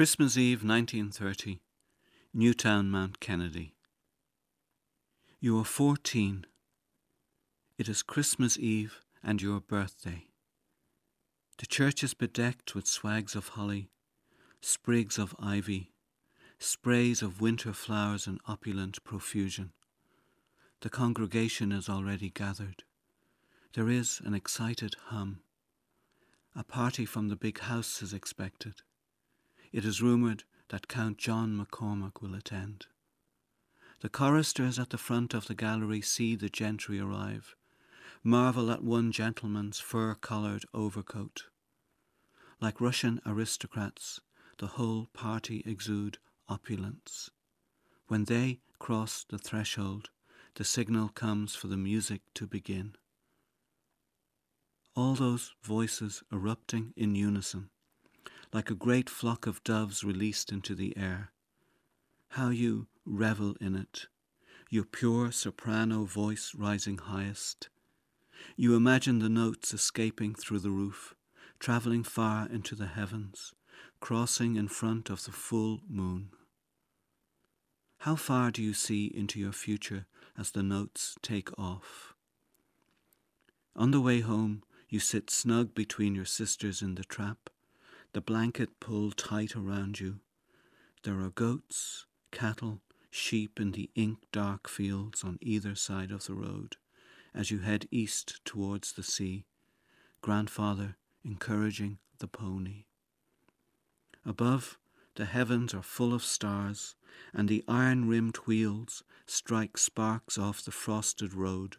Christmas 0.00 0.38
Eve 0.38 0.64
1930, 0.64 1.60
Newtownmountkennedy. 2.34 3.72
You 5.40 5.58
are 5.58 5.64
14. 5.66 6.46
It 7.76 7.86
is 7.86 8.02
Christmas 8.02 8.58
Eve 8.58 9.02
and 9.22 9.42
your 9.42 9.60
birthday. 9.60 10.24
The 11.58 11.66
church 11.66 12.02
is 12.02 12.14
bedecked 12.14 12.74
with 12.74 12.86
swags 12.86 13.34
of 13.34 13.48
holly, 13.48 13.90
sprigs 14.62 15.18
of 15.18 15.36
ivy, 15.38 15.92
sprays 16.58 17.20
of 17.20 17.42
winter 17.42 17.74
flowers 17.74 18.26
in 18.26 18.38
opulent 18.48 19.04
profusion. 19.04 19.72
The 20.80 20.88
congregation 20.88 21.72
is 21.72 21.90
already 21.90 22.30
gathered. 22.30 22.84
There 23.74 23.90
is 23.90 24.22
an 24.24 24.32
excited 24.32 24.96
hum. 25.08 25.40
A 26.56 26.64
party 26.64 27.04
from 27.04 27.28
the 27.28 27.36
big 27.36 27.60
house 27.60 28.00
is 28.00 28.14
expected. 28.14 28.76
It 29.72 29.84
is 29.84 30.02
rumoured 30.02 30.44
that 30.68 30.88
Count 30.88 31.18
John 31.18 31.56
McCormack 31.56 32.20
will 32.20 32.34
attend. 32.34 32.86
The 34.00 34.08
choristers 34.08 34.78
at 34.78 34.90
the 34.90 34.98
front 34.98 35.32
of 35.32 35.46
the 35.46 35.54
gallery 35.54 36.00
see 36.00 36.34
the 36.34 36.48
gentry 36.48 36.98
arrive, 36.98 37.54
marvel 38.24 38.70
at 38.70 38.82
one 38.82 39.12
gentleman's 39.12 39.78
fur 39.78 40.14
collared 40.14 40.64
overcoat. 40.74 41.44
Like 42.60 42.80
Russian 42.80 43.20
aristocrats, 43.24 44.20
the 44.58 44.66
whole 44.68 45.06
party 45.12 45.62
exude 45.64 46.18
opulence. 46.48 47.30
When 48.08 48.24
they 48.24 48.60
cross 48.78 49.24
the 49.28 49.38
threshold, 49.38 50.10
the 50.54 50.64
signal 50.64 51.10
comes 51.10 51.54
for 51.54 51.68
the 51.68 51.76
music 51.76 52.22
to 52.34 52.46
begin. 52.46 52.96
All 54.96 55.14
those 55.14 55.54
voices 55.62 56.24
erupting 56.32 56.92
in 56.96 57.14
unison 57.14 57.70
like 58.52 58.70
a 58.70 58.74
great 58.74 59.08
flock 59.08 59.46
of 59.46 59.62
doves 59.62 60.02
released 60.02 60.50
into 60.50 60.74
the 60.74 60.96
air. 60.96 61.30
How 62.30 62.48
you 62.48 62.88
revel 63.04 63.56
in 63.60 63.74
it, 63.74 64.06
your 64.68 64.84
pure 64.84 65.32
soprano 65.32 66.04
voice 66.04 66.52
rising 66.56 66.98
highest. 66.98 67.68
You 68.56 68.74
imagine 68.74 69.18
the 69.18 69.28
notes 69.28 69.74
escaping 69.74 70.34
through 70.34 70.60
the 70.60 70.70
roof, 70.70 71.14
travelling 71.58 72.04
far 72.04 72.48
into 72.48 72.74
the 72.74 72.86
heavens, 72.86 73.52
crossing 74.00 74.56
in 74.56 74.68
front 74.68 75.10
of 75.10 75.24
the 75.24 75.32
full 75.32 75.80
moon. 75.88 76.30
How 77.98 78.16
far 78.16 78.50
do 78.50 78.62
you 78.62 78.72
see 78.72 79.06
into 79.14 79.38
your 79.38 79.52
future 79.52 80.06
as 80.38 80.52
the 80.52 80.62
notes 80.62 81.16
take 81.22 81.56
off? 81.58 82.14
On 83.76 83.90
the 83.90 84.00
way 84.00 84.20
home, 84.20 84.62
you 84.88 84.98
sit 84.98 85.30
snug 85.30 85.74
between 85.74 86.14
your 86.14 86.24
sisters 86.24 86.80
in 86.82 86.94
the 86.94 87.04
trap, 87.04 87.50
the 88.12 88.20
blanket 88.20 88.80
pulled 88.80 89.16
tight 89.16 89.54
around 89.54 90.00
you. 90.00 90.20
There 91.02 91.20
are 91.20 91.30
goats, 91.30 92.06
cattle, 92.30 92.80
sheep 93.10 93.60
in 93.60 93.72
the 93.72 93.90
ink 93.94 94.18
dark 94.32 94.68
fields 94.68 95.24
on 95.24 95.38
either 95.40 95.74
side 95.74 96.10
of 96.10 96.26
the 96.26 96.34
road 96.34 96.76
as 97.34 97.50
you 97.50 97.60
head 97.60 97.86
east 97.90 98.40
towards 98.44 98.92
the 98.92 99.02
sea. 99.02 99.44
Grandfather 100.20 100.96
encouraging 101.24 101.98
the 102.18 102.28
pony. 102.28 102.84
Above, 104.24 104.78
the 105.14 105.24
heavens 105.24 105.74
are 105.74 105.82
full 105.82 106.12
of 106.12 106.22
stars, 106.22 106.94
and 107.32 107.48
the 107.48 107.64
iron 107.66 108.08
rimmed 108.08 108.36
wheels 108.46 109.02
strike 109.26 109.78
sparks 109.78 110.38
off 110.38 110.64
the 110.64 110.70
frosted 110.70 111.34
road. 111.34 111.76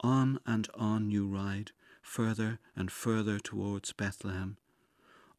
On 0.00 0.38
and 0.46 0.68
on 0.74 1.10
you 1.10 1.26
ride, 1.26 1.72
further 2.02 2.58
and 2.74 2.90
further 2.90 3.38
towards 3.38 3.92
Bethlehem, 3.92 4.56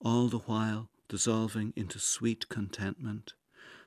all 0.03 0.27
the 0.27 0.39
while 0.39 0.89
dissolving 1.07 1.71
into 1.75 1.97
sweet 1.99 2.49
contentment, 2.49 3.33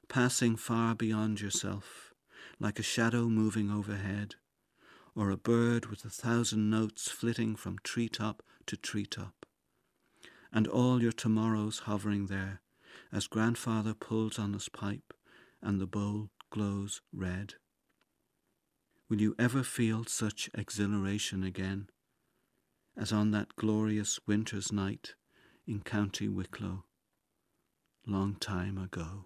passing 0.09 0.57
far 0.57 0.95
beyond 0.95 1.41
yourself, 1.41 2.15
like 2.59 2.79
a 2.79 2.83
shadow 2.83 3.29
moving 3.29 3.71
overhead, 3.71 4.35
or 5.15 5.31
a 5.31 5.37
bird 5.37 5.87
with 5.87 6.05
a 6.05 6.11
thousand 6.11 6.71
notes 6.71 7.11
flitting 7.11 7.55
from 7.55 7.79
tree 7.83 8.09
top 8.09 8.43
to 8.67 8.77
tree 8.77 9.07
top, 9.07 9.47
and 10.53 10.67
all 10.67 11.03
your 11.03 11.13
tomorrows 11.13 11.81
hovering 11.81 12.27
there 12.27 12.61
as 13.13 13.27
grandfather 13.27 13.95
pulls 13.95 14.39
on 14.39 14.53
his 14.53 14.69
pipe 14.69 15.13
and 15.63 15.81
the 15.81 15.87
bowl 15.87 16.31
glows 16.51 17.03
red. 17.13 17.55
Will 19.09 19.21
you 19.21 19.35
ever 19.39 19.63
feel 19.63 20.05
such 20.05 20.51
exhilaration 20.55 21.45
again 21.45 21.89
as 22.97 23.13
on 23.13 23.31
that 23.33 23.55
glorious 23.57 24.19
winter's 24.27 24.73
night 24.73 25.15
in 25.67 25.81
County 25.81 26.29
Wicklow, 26.29 26.85
long 28.07 28.37
time 28.37 28.79
ago? 28.79 29.25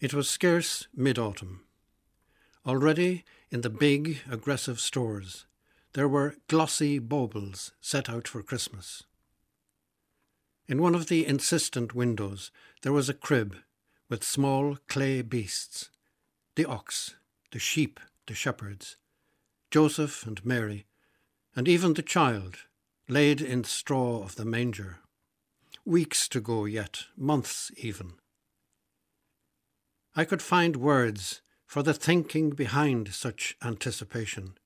It 0.00 0.14
was 0.14 0.30
scarce 0.30 0.88
mid 0.96 1.18
autumn. 1.18 1.60
Already 2.66 3.22
in 3.50 3.60
the 3.60 3.68
big, 3.68 4.20
aggressive 4.30 4.80
stores, 4.80 5.44
there 5.92 6.08
were 6.08 6.36
glossy 6.48 6.98
baubles 6.98 7.72
set 7.82 8.08
out 8.08 8.26
for 8.26 8.42
Christmas. 8.42 9.02
In 10.66 10.80
one 10.80 10.94
of 10.94 11.08
the 11.08 11.26
insistent 11.26 11.94
windows, 11.94 12.50
there 12.80 12.94
was 12.94 13.10
a 13.10 13.14
crib 13.14 13.56
with 14.08 14.24
small 14.24 14.78
clay 14.88 15.20
beasts 15.20 15.90
the 16.54 16.64
ox, 16.64 17.14
the 17.52 17.58
sheep, 17.58 18.00
the 18.26 18.34
shepherds, 18.34 18.96
Joseph 19.70 20.26
and 20.26 20.44
Mary, 20.44 20.86
and 21.54 21.68
even 21.68 21.94
the 21.94 22.02
child, 22.02 22.56
laid 23.08 23.40
in 23.40 23.64
straw 23.64 24.22
of 24.22 24.36
the 24.36 24.44
manger. 24.44 25.00
Weeks 25.84 26.26
to 26.28 26.40
go 26.40 26.64
yet, 26.64 27.04
months 27.16 27.70
even. 27.76 28.19
I 30.16 30.24
could 30.24 30.42
find 30.42 30.76
words 30.76 31.40
for 31.66 31.84
the 31.84 31.94
thinking 31.94 32.50
behind 32.50 33.14
such 33.14 33.56
anticipation. 33.62 34.58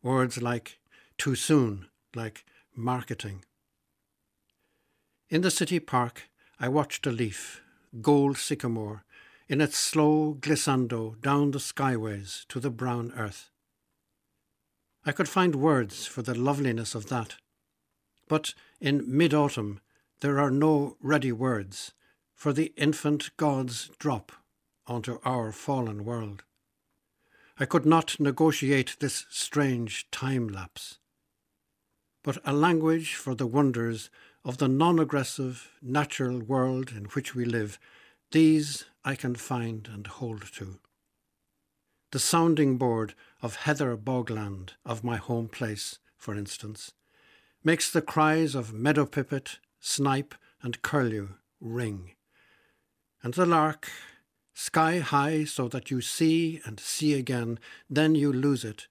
Words 0.00 0.40
like 0.40 0.78
too 1.18 1.34
soon, 1.34 1.88
like 2.14 2.44
marketing. 2.72 3.44
In 5.28 5.40
the 5.40 5.50
city 5.50 5.80
park, 5.80 6.30
I 6.60 6.68
watched 6.68 7.04
a 7.04 7.10
leaf, 7.10 7.62
gold 8.00 8.38
sycamore, 8.38 9.04
in 9.48 9.60
its 9.60 9.76
slow 9.76 10.34
glissando 10.34 11.20
down 11.20 11.50
the 11.50 11.58
skyways 11.58 12.46
to 12.48 12.60
the 12.60 12.70
brown 12.70 13.12
earth. 13.16 13.50
I 15.04 15.10
could 15.10 15.28
find 15.28 15.56
words 15.56 16.06
for 16.06 16.22
the 16.22 16.34
loveliness 16.34 16.94
of 16.94 17.08
that. 17.08 17.36
But 18.28 18.54
in 18.80 19.04
mid 19.06 19.34
autumn, 19.34 19.80
there 20.20 20.38
are 20.38 20.50
no 20.50 20.96
ready 21.00 21.32
words 21.32 21.92
for 22.34 22.52
the 22.52 22.72
infant 22.76 23.36
God's 23.36 23.90
drop 23.98 24.30
onto 24.86 25.18
our 25.24 25.52
fallen 25.52 26.04
world. 26.04 26.44
I 27.58 27.64
could 27.64 27.86
not 27.86 28.20
negotiate 28.20 28.96
this 29.00 29.24
strange 29.30 30.10
time 30.10 30.48
lapse. 30.48 30.98
But 32.22 32.38
a 32.44 32.52
language 32.52 33.14
for 33.14 33.34
the 33.34 33.46
wonders 33.46 34.10
of 34.44 34.58
the 34.58 34.68
non 34.68 34.98
aggressive, 34.98 35.70
natural 35.80 36.40
world 36.40 36.90
in 36.90 37.04
which 37.06 37.34
we 37.34 37.44
live, 37.44 37.78
these 38.30 38.84
I 39.04 39.14
can 39.14 39.34
find 39.36 39.88
and 39.92 40.06
hold 40.06 40.52
to. 40.54 40.80
The 42.12 42.18
sounding 42.18 42.76
board 42.76 43.14
of 43.42 43.56
heather 43.56 43.96
bogland 43.96 44.70
of 44.84 45.04
my 45.04 45.16
home 45.16 45.48
place, 45.48 45.98
for 46.16 46.34
instance, 46.34 46.92
makes 47.64 47.90
the 47.90 48.02
cries 48.02 48.54
of 48.54 48.72
meadow 48.72 49.06
pipit, 49.06 49.58
snipe, 49.80 50.34
and 50.62 50.82
curlew 50.82 51.30
ring. 51.60 52.12
And 53.22 53.34
the 53.34 53.46
lark, 53.46 53.88
sky 54.56 55.00
high 55.00 55.44
so 55.44 55.68
that 55.68 55.90
you 55.90 56.00
see 56.00 56.62
and 56.64 56.80
see 56.80 57.12
again, 57.12 57.58
then 57.90 58.14
you 58.14 58.32
lose 58.32 58.64
it, 58.64 58.88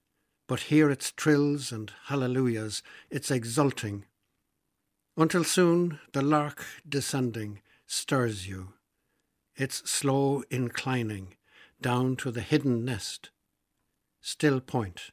but 0.48 0.70
hear 0.70 0.92
its 0.92 1.12
trills 1.12 1.72
and 1.72 1.92
hallelujahs, 2.06 2.84
its 3.10 3.32
exulting. 3.32 4.06
Until 5.18 5.44
soon 5.44 6.00
the 6.14 6.22
lark 6.22 6.64
descending 6.88 7.62
stirs 7.88 8.48
you, 8.48 8.74
its 9.56 9.90
slow 9.90 10.44
inclining 10.52 11.36
down 11.82 12.16
to 12.18 12.30
the 12.30 12.42
hidden 12.42 12.86
nest, 12.86 13.32
still 14.22 14.60
point, 14.60 15.10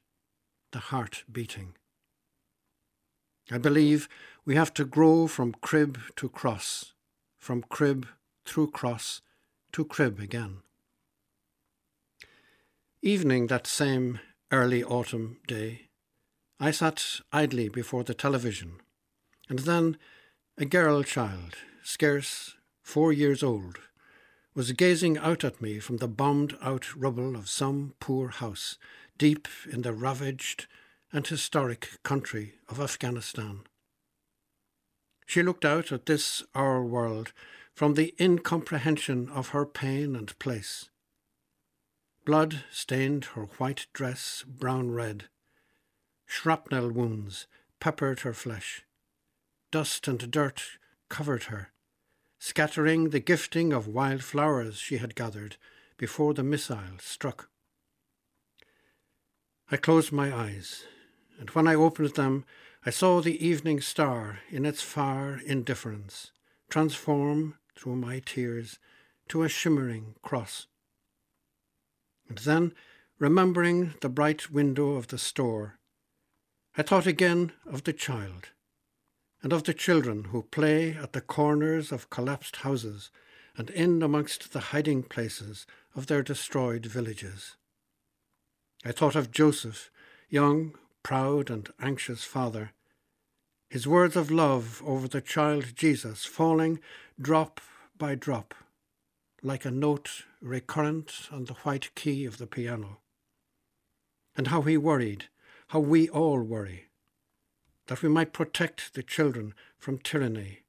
the 0.73 0.81
heart 0.91 1.25
beating. 1.33 1.77
I 3.51 3.57
believe 3.57 4.07
we 4.45 4.55
have 4.57 4.75
to 4.75 4.85
grow 4.85 5.27
from 5.29 5.55
crib 5.63 5.99
to 6.17 6.29
cross, 6.29 6.93
from 7.39 7.63
crib 7.63 8.07
through 8.45 8.71
cross 8.71 9.23
to 9.73 9.85
crib 9.85 10.21
again. 10.21 10.59
Evening 13.01 13.49
that 13.49 13.67
same 13.67 14.21
early 14.51 14.85
autumn 14.85 15.39
day, 15.47 15.89
I 16.61 16.71
sat 16.71 17.21
idly 17.33 17.69
before 17.69 18.05
the 18.05 18.15
television, 18.15 18.81
and 19.49 19.61
then 19.61 19.97
a 20.57 20.65
girl 20.65 21.03
child, 21.03 21.57
scarce 21.83 22.55
four 22.83 23.13
years 23.13 23.43
old, 23.43 23.79
was 24.55 24.73
gazing 24.73 25.17
out 25.19 25.45
at 25.45 25.63
me 25.63 25.79
from 25.79 25.97
the 25.97 26.09
bombed 26.09 26.57
out 26.61 26.95
rubble 26.95 27.35
of 27.35 27.49
some 27.49 27.95
poor 27.99 28.29
house 28.29 28.77
deep 29.17 29.49
in 29.71 29.83
the 29.83 29.93
ravaged 29.93 30.67
and 31.13 31.27
historic 31.27 31.99
country 32.03 32.55
of 32.69 32.79
Afghanistan. 32.79 33.61
She 35.27 35.43
looked 35.43 35.65
out 35.65 35.91
at 35.91 36.07
this 36.07 36.43
our 36.55 36.85
world 36.85 37.33
from 37.83 37.95
the 37.95 38.15
incomprehension 38.21 39.29
of 39.31 39.49
her 39.49 39.67
pain 39.67 40.15
and 40.15 40.39
place. 40.39 40.89
Blood 42.25 42.63
stained 42.71 43.25
her 43.35 43.47
white 43.59 43.89
dress 43.93 44.45
brown 44.47 44.93
red. 44.93 45.25
Shrapnel 46.25 46.93
wounds 46.93 47.49
peppered 47.81 48.21
her 48.21 48.33
flesh. 48.33 48.85
Dust 49.73 50.07
and 50.07 50.31
dirt 50.31 50.63
covered 51.09 51.43
her, 51.51 51.73
scattering 52.39 53.11
the 53.11 53.19
gifting 53.19 53.73
of 53.73 53.89
wild 53.89 54.23
flowers 54.23 54.79
she 54.79 54.99
had 54.99 55.17
gathered 55.17 55.57
before 55.97 56.35
the 56.35 56.45
missile 56.45 57.01
struck. 57.01 57.49
I 59.73 59.77
closed 59.77 60.13
my 60.13 60.33
eyes, 60.33 60.85
and 61.37 61.51
when 61.51 61.67
I 61.67 61.75
opened 61.75 62.15
them, 62.15 62.45
I 62.87 62.91
saw 62.91 63.21
the 63.21 63.45
evening 63.45 63.81
star 63.81 64.39
in 64.51 64.65
its 64.65 64.83
far 64.83 65.41
indifference 65.45 66.31
transform 66.71 67.57
through 67.83 67.97
my 67.97 68.21
tears 68.21 68.79
to 69.29 69.43
a 69.43 69.49
shimmering 69.49 70.15
cross. 70.23 70.69
And 72.29 72.39
then, 72.39 72.75
remembering 73.19 73.95
the 74.01 74.09
bright 74.09 74.53
window 74.53 74.93
of 74.93 75.09
the 75.09 75.19
store, 75.19 75.79
I 76.77 76.83
thought 76.83 77.09
again 77.09 77.51
of 77.67 77.83
the 77.83 77.93
child, 77.93 78.51
and 79.43 79.53
of 79.53 79.65
the 79.65 79.75
children 79.75 80.25
who 80.25 80.45
play 80.45 80.93
at 80.93 81.13
the 81.13 81.21
corners 81.21 81.91
of 81.91 82.09
collapsed 82.09 82.57
houses 82.57 83.11
and 83.57 83.69
in 83.71 84.01
amongst 84.01 84.53
the 84.53 84.61
hiding 84.71 85.03
places 85.03 85.67
of 85.97 86.07
their 86.07 86.23
destroyed 86.23 86.87
villages. 86.87 87.57
I 88.85 88.93
thought 88.93 89.17
of 89.17 89.33
Joseph, 89.33 89.91
young, 90.29 90.79
proud, 91.03 91.51
and 91.51 91.69
anxious 91.81 92.23
father, 92.23 92.71
his 93.69 93.89
words 93.89 94.15
of 94.15 94.31
love 94.31 94.81
over 94.87 95.09
the 95.09 95.21
child 95.21 95.75
Jesus 95.75 96.25
falling 96.25 96.79
drop 97.21 97.61
by 97.97 98.15
drop, 98.15 98.55
like 99.43 99.65
a 99.65 99.71
note 99.71 100.25
recurrent 100.41 101.29
on 101.31 101.45
the 101.45 101.55
white 101.65 101.95
key 101.95 102.25
of 102.25 102.39
the 102.39 102.47
piano. 102.47 102.99
And 104.37 104.49
how 104.49 104.63
he 104.63 104.77
worried, 104.77 105.27
how 105.69 105.81
we 105.81 106.09
all 106.09 106.41
worry, 106.41 106.89
that 107.87 108.03
we 108.03 108.09
might 108.09 108.33
protect 108.33 108.95
the 108.95 109.03
children 109.03 109.55
from 109.79 109.99
tyranny, 109.99 110.61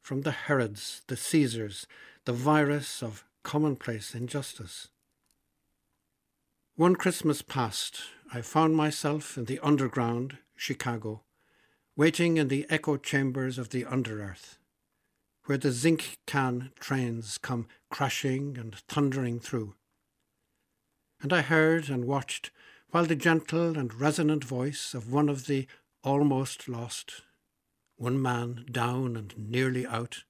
from 0.00 0.22
the 0.22 0.32
Herods, 0.32 1.02
the 1.06 1.16
Caesars, 1.16 1.86
the 2.24 2.32
virus 2.32 3.02
of 3.02 3.24
commonplace 3.42 4.14
injustice. 4.14 4.88
One 6.76 6.96
Christmas 6.96 7.42
past, 7.42 8.00
I 8.32 8.40
found 8.40 8.74
myself 8.74 9.36
in 9.36 9.44
the 9.44 9.60
underground, 9.60 10.38
Chicago, 10.56 11.22
waiting 11.96 12.38
in 12.38 12.48
the 12.48 12.66
echo 12.70 12.96
chambers 12.96 13.58
of 13.58 13.70
the 13.70 13.84
underearth, 13.84 14.56
where 15.44 15.58
the 15.58 15.72
zinc 15.72 16.18
can 16.26 16.70
trains 16.78 17.38
come 17.38 17.66
crashing 17.90 18.56
and 18.56 18.76
thundering 18.88 19.40
through. 19.40 19.74
And 21.20 21.32
I 21.32 21.42
heard 21.42 21.88
and 21.88 22.04
watched 22.04 22.50
while 22.90 23.06
the 23.06 23.16
gentle 23.16 23.76
and 23.78 23.94
resonant 23.94 24.44
voice 24.44 24.92
of 24.94 25.10
one 25.10 25.28
of 25.28 25.46
the 25.46 25.66
almost 26.04 26.68
lost, 26.68 27.22
one 27.96 28.20
man 28.20 28.66
down 28.70 29.16
and 29.16 29.34
nearly 29.36 29.86
out, 29.86 30.24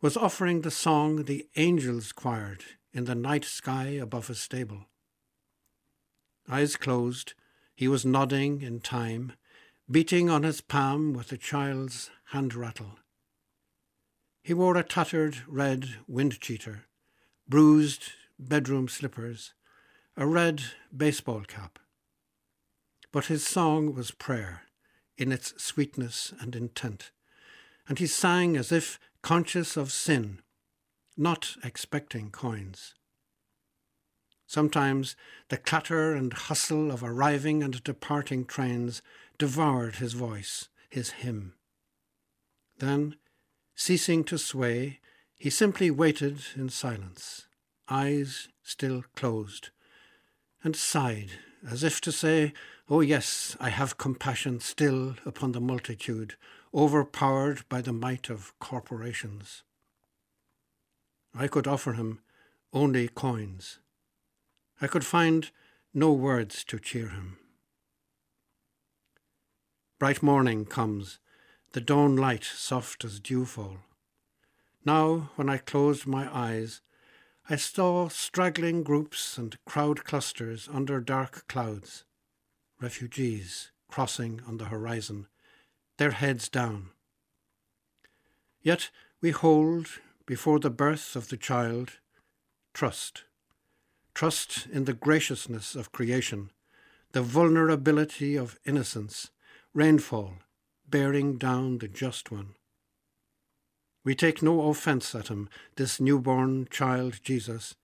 was 0.00 0.16
offering 0.16 0.60
the 0.60 0.70
song 0.70 1.24
the 1.24 1.46
angels 1.56 2.12
choired 2.12 2.64
in 2.92 3.04
the 3.04 3.14
night 3.14 3.44
sky 3.44 3.86
above 3.88 4.30
a 4.30 4.34
stable. 4.34 4.86
Eyes 6.48 6.76
closed, 6.76 7.34
he 7.74 7.88
was 7.88 8.04
nodding 8.04 8.62
in 8.62 8.80
time, 8.80 9.32
beating 9.90 10.30
on 10.30 10.42
his 10.42 10.60
palm 10.60 11.12
with 11.12 11.32
a 11.32 11.36
child's 11.36 12.10
hand 12.26 12.54
rattle. 12.54 12.98
He 14.50 14.54
wore 14.54 14.76
a 14.76 14.82
tattered 14.82 15.44
red 15.46 15.90
wind 16.08 16.40
cheater, 16.40 16.86
bruised 17.48 18.02
bedroom 18.36 18.88
slippers, 18.88 19.54
a 20.16 20.26
red 20.26 20.60
baseball 20.92 21.42
cap. 21.42 21.78
But 23.12 23.26
his 23.26 23.46
song 23.46 23.94
was 23.94 24.10
prayer 24.10 24.62
in 25.16 25.30
its 25.30 25.54
sweetness 25.56 26.34
and 26.40 26.56
intent, 26.56 27.12
and 27.86 28.00
he 28.00 28.08
sang 28.08 28.56
as 28.56 28.72
if 28.72 28.98
conscious 29.22 29.76
of 29.76 29.92
sin, 29.92 30.40
not 31.16 31.54
expecting 31.62 32.32
coins. 32.32 32.96
Sometimes 34.48 35.14
the 35.48 35.58
clatter 35.58 36.12
and 36.12 36.32
hustle 36.32 36.90
of 36.90 37.04
arriving 37.04 37.62
and 37.62 37.84
departing 37.84 38.46
trains 38.46 39.00
devoured 39.38 39.98
his 39.98 40.14
voice, 40.14 40.70
his 40.88 41.10
hymn. 41.10 41.54
Then, 42.78 43.14
ceasing 43.80 44.22
to 44.22 44.36
sway, 44.36 45.00
he 45.38 45.48
simply 45.48 45.90
waited 45.90 46.38
in 46.54 46.68
silence, 46.68 47.46
eyes 47.88 48.48
still 48.62 49.02
closed, 49.16 49.70
and 50.62 50.76
sighed 50.76 51.30
as 51.66 51.82
if 51.82 51.98
to 51.98 52.12
say, 52.12 52.52
Oh, 52.90 53.00
yes, 53.00 53.56
I 53.58 53.70
have 53.70 53.96
compassion 53.96 54.60
still 54.60 55.14
upon 55.24 55.52
the 55.52 55.62
multitude, 55.62 56.34
overpowered 56.74 57.66
by 57.70 57.80
the 57.80 57.94
might 57.94 58.28
of 58.28 58.52
corporations. 58.58 59.62
I 61.34 61.48
could 61.48 61.66
offer 61.66 61.94
him 61.94 62.20
only 62.74 63.08
coins. 63.08 63.78
I 64.78 64.88
could 64.88 65.06
find 65.06 65.50
no 65.94 66.12
words 66.12 66.64
to 66.64 66.78
cheer 66.78 67.08
him. 67.08 67.38
Bright 69.98 70.22
morning 70.22 70.66
comes, 70.66 71.18
the 71.72 71.80
dawn 71.80 72.16
light 72.16 72.44
soft 72.44 73.04
as 73.04 73.20
dewfall. 73.20 73.78
Now, 74.84 75.30
when 75.36 75.48
I 75.48 75.58
closed 75.58 76.06
my 76.06 76.28
eyes, 76.34 76.80
I 77.48 77.56
saw 77.56 78.08
straggling 78.08 78.82
groups 78.82 79.36
and 79.38 79.56
crowd 79.64 80.04
clusters 80.04 80.68
under 80.72 81.00
dark 81.00 81.46
clouds, 81.48 82.04
refugees 82.80 83.70
crossing 83.88 84.40
on 84.46 84.56
the 84.56 84.66
horizon, 84.66 85.26
their 85.96 86.12
heads 86.12 86.48
down. 86.48 86.90
Yet 88.62 88.90
we 89.20 89.30
hold, 89.30 89.88
before 90.26 90.58
the 90.58 90.70
birth 90.70 91.16
of 91.16 91.28
the 91.28 91.36
child, 91.36 91.98
trust. 92.72 93.24
Trust 94.14 94.66
in 94.72 94.84
the 94.84 94.92
graciousness 94.92 95.74
of 95.74 95.92
creation, 95.92 96.50
the 97.12 97.22
vulnerability 97.22 98.36
of 98.36 98.58
innocence, 98.64 99.30
rainfall, 99.74 100.34
bearing 100.90 101.38
down 101.38 101.78
the 101.78 101.88
just 101.88 102.30
one. 102.30 102.54
We 104.04 104.14
take 104.14 104.42
no 104.42 104.68
offence 104.68 105.14
at 105.14 105.28
him, 105.28 105.48
this 105.76 106.00
newborn 106.00 106.68
child 106.70 107.20
Jesus, 107.22 107.74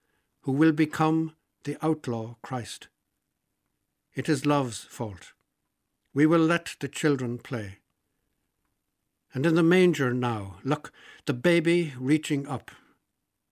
who 0.43 0.53
will 0.53 0.73
become 0.73 1.35
the 1.65 1.77
outlaw 1.83 2.37
Christ. 2.43 2.89
It 4.15 4.29
is 4.29 4.47
love's 4.47 4.85
fault. 4.85 5.33
We 6.15 6.25
will 6.25 6.41
let 6.41 6.77
the 6.81 6.89
children 6.89 7.39
play. 7.39 7.79
And 9.35 9.45
in 9.45 9.55
the 9.55 9.63
manger 9.63 10.15
now, 10.15 10.57
look, 10.65 10.91
the 11.27 11.35
baby 11.35 11.93
reaching 11.99 12.47
up, 12.47 12.71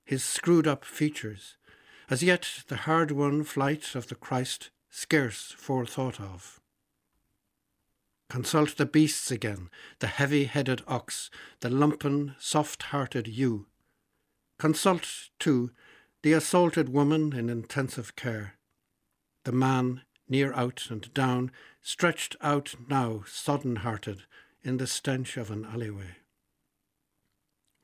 his 0.04 0.24
screwed 0.24 0.66
up 0.66 0.84
features, 0.84 1.56
as 2.08 2.22
yet 2.22 2.62
the 2.68 2.76
hard 2.76 3.10
won 3.10 3.44
flight 3.44 3.94
of 3.94 4.08
the 4.08 4.14
Christ 4.14 4.70
scarce 4.88 5.52
forethought 5.58 6.20
of. 6.20 6.60
Consult 8.34 8.78
the 8.78 8.84
beasts 8.84 9.30
again, 9.30 9.70
the 10.00 10.08
heavy 10.08 10.46
headed 10.46 10.82
ox, 10.88 11.30
the 11.60 11.68
lumpen, 11.68 12.34
soft 12.40 12.82
hearted 12.82 13.28
ewe. 13.28 13.66
Consult, 14.58 15.06
too, 15.38 15.70
the 16.24 16.32
assaulted 16.32 16.88
woman 16.88 17.32
in 17.32 17.48
intensive 17.48 18.16
care, 18.16 18.54
the 19.44 19.52
man 19.52 20.02
near 20.28 20.52
out 20.54 20.88
and 20.90 21.14
down, 21.14 21.52
stretched 21.80 22.34
out 22.40 22.74
now, 22.88 23.22
sodden 23.24 23.76
hearted, 23.76 24.24
in 24.64 24.78
the 24.78 24.88
stench 24.88 25.36
of 25.36 25.52
an 25.52 25.64
alleyway. 25.64 26.16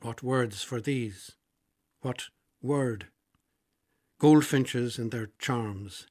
What 0.00 0.20
words 0.20 0.64
for 0.64 0.80
these? 0.80 1.36
What 2.00 2.24
word? 2.60 3.06
Goldfinches 4.18 4.98
in 4.98 5.10
their 5.10 5.30
charms, 5.38 6.08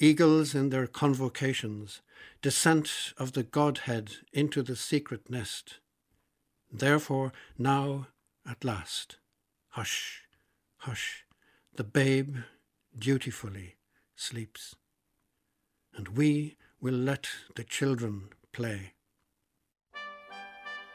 eagles 0.00 0.52
in 0.52 0.70
their 0.70 0.88
convocations, 0.88 2.02
descent 2.42 3.12
of 3.18 3.32
the 3.32 3.42
Godhead 3.42 4.16
into 4.32 4.62
the 4.62 4.76
secret 4.76 5.30
nest. 5.30 5.78
Therefore, 6.70 7.32
now, 7.56 8.08
at 8.48 8.64
last, 8.64 9.16
hush, 9.70 10.22
hush, 10.78 11.24
the 11.74 11.84
babe 11.84 12.36
dutifully 12.96 13.76
sleeps. 14.16 14.74
And 15.94 16.08
we 16.08 16.56
will 16.80 16.94
let 16.94 17.28
the 17.56 17.64
children 17.64 18.28
play. 18.52 18.92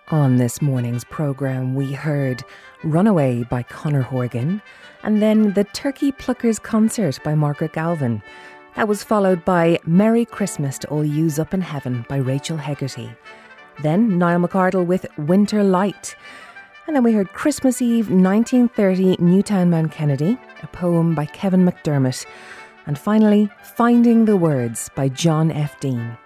On 0.10 0.36
this 0.36 0.62
morning's 0.62 1.06
programme, 1.06 1.76
we 1.76 1.94
heard 1.94 2.44
Runaway 2.84 3.44
by 3.46 3.64
Conor 3.64 4.02
Horgan 4.02 4.62
and 5.02 5.22
then 5.22 5.54
the 5.54 5.64
Turkey 5.64 6.12
Pluckers 6.12 6.62
Concert 6.62 7.20
by 7.24 7.36
Margaret 7.36 7.74
Galvin. 7.74 8.22
That 8.76 8.88
was 8.88 9.04
followed 9.04 9.46
by 9.46 9.78
Merry 9.86 10.26
Christmas 10.26 10.80
to 10.80 10.88
All 10.88 11.06
Yous 11.06 11.38
Up 11.38 11.54
in 11.54 11.62
Heaven 11.62 12.08
by 12.10 12.18
Rachel 12.18 12.58
Hegarty. 12.58 13.12
Then 13.84 14.18
Niall 14.18 14.40
McArdle 14.40 14.84
with 14.84 15.06
Winter 15.16 15.64
Light. 15.64 16.16
And 16.88 16.96
then 16.96 17.04
we 17.04 17.14
heard 17.14 17.34
Christmas 17.34 17.84
Eve 17.84 18.10
1930 18.10 19.18
Newtownmountkennedy, 19.18 20.40
a 20.64 20.68
poem 20.68 21.14
by 21.14 21.28
Kevin 21.28 21.66
McDermott. 21.66 22.26
And 22.88 22.98
finally, 22.98 23.48
Finding 23.76 24.26
the 24.26 24.38
Words 24.38 24.90
by 24.96 25.08
John 25.08 25.52
F. 25.52 25.80
Deane. 25.80 26.18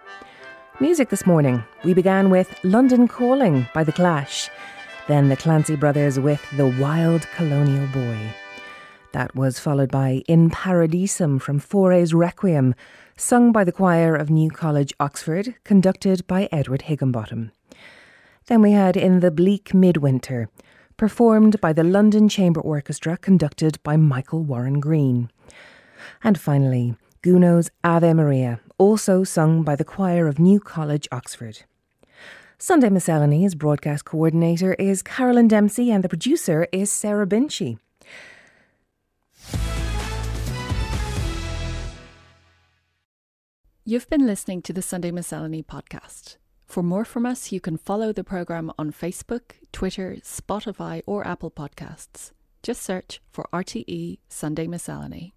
Music 0.80 1.10
this 1.10 1.26
morning, 1.26 1.62
we 1.84 1.94
began 1.94 2.30
with 2.30 2.58
London 2.64 3.10
Calling 3.10 3.68
by 3.74 3.84
The 3.84 3.92
Clash, 3.92 4.50
then 5.10 5.28
the 5.28 5.36
Clancy 5.36 5.76
Brothers 5.76 6.18
with 6.18 6.42
The 6.56 6.68
Wild 6.80 7.28
Colonial 7.36 7.88
Boy. 7.88 8.34
That 9.14 9.36
was 9.36 9.58
followed 9.58 9.90
by 9.90 10.24
In 10.28 10.50
Paradisum 10.50 11.42
from 11.42 11.60
Fauré's 11.60 12.14
Requiem, 12.14 12.76
sung 13.16 13.52
by 13.52 13.64
the 13.64 13.72
choir 13.72 14.16
of 14.16 14.30
New 14.30 14.50
College, 14.50 14.94
Oxford, 15.00 15.56
conducted 15.64 16.28
by 16.28 16.50
Edward 16.52 16.84
Higginbottom. 16.84 17.52
Then 18.48 18.62
we 18.62 18.74
had 18.74 18.98
In 18.98 19.22
the 19.22 19.32
Bleak 19.32 19.74
Midwinter, 19.74 20.50
performed 20.98 21.62
by 21.62 21.74
the 21.74 21.84
London 21.84 22.28
Chamber 22.28 22.60
Orchestra, 22.60 23.18
conducted 23.18 23.82
by 23.82 23.96
Michael 23.96 24.44
Warren 24.44 24.80
Green. 24.80 25.32
And 26.24 26.38
finally, 26.40 26.96
Gounod's 27.22 27.72
Ave 27.84 28.14
Maria, 28.14 28.60
also 28.78 29.24
sung 29.24 29.64
by 29.64 29.76
the 29.76 29.86
choir 29.86 30.28
of 30.28 30.38
New 30.38 30.60
College, 30.60 31.08
Oxford. 31.12 31.64
Sunday 32.58 32.90
Miscellany's 32.90 33.56
broadcast 33.56 34.04
coordinator 34.06 34.74
is 34.74 35.02
Carolyn 35.02 35.48
Dempsey 35.48 35.92
and 35.92 36.04
the 36.04 36.10
producer 36.10 36.68
is 36.72 36.92
Sarah 36.92 37.28
Binchy. 37.28 37.78
You've 43.90 44.10
been 44.10 44.28
listening 44.28 44.62
to 44.64 44.74
the 44.74 44.82
Sunday 44.82 45.12
Miscellany 45.12 45.64
podcast. 45.64 46.36
For 46.66 46.84
more 46.84 47.06
from 47.06 47.26
us, 47.26 47.54
you 47.54 47.62
can 47.62 47.78
follow 47.78 48.12
the 48.12 48.22
programme 48.22 48.70
on 48.78 48.92
Facebook, 48.92 49.54
Twitter, 49.72 50.18
Spotify, 50.22 51.04
or 51.06 51.26
Apple 51.26 51.50
Podcasts. 51.50 52.34
Just 52.62 52.82
search 52.82 53.22
for 53.32 53.48
RTE 53.54 54.20
Sunday 54.28 54.68
Miscellany. 54.68 55.37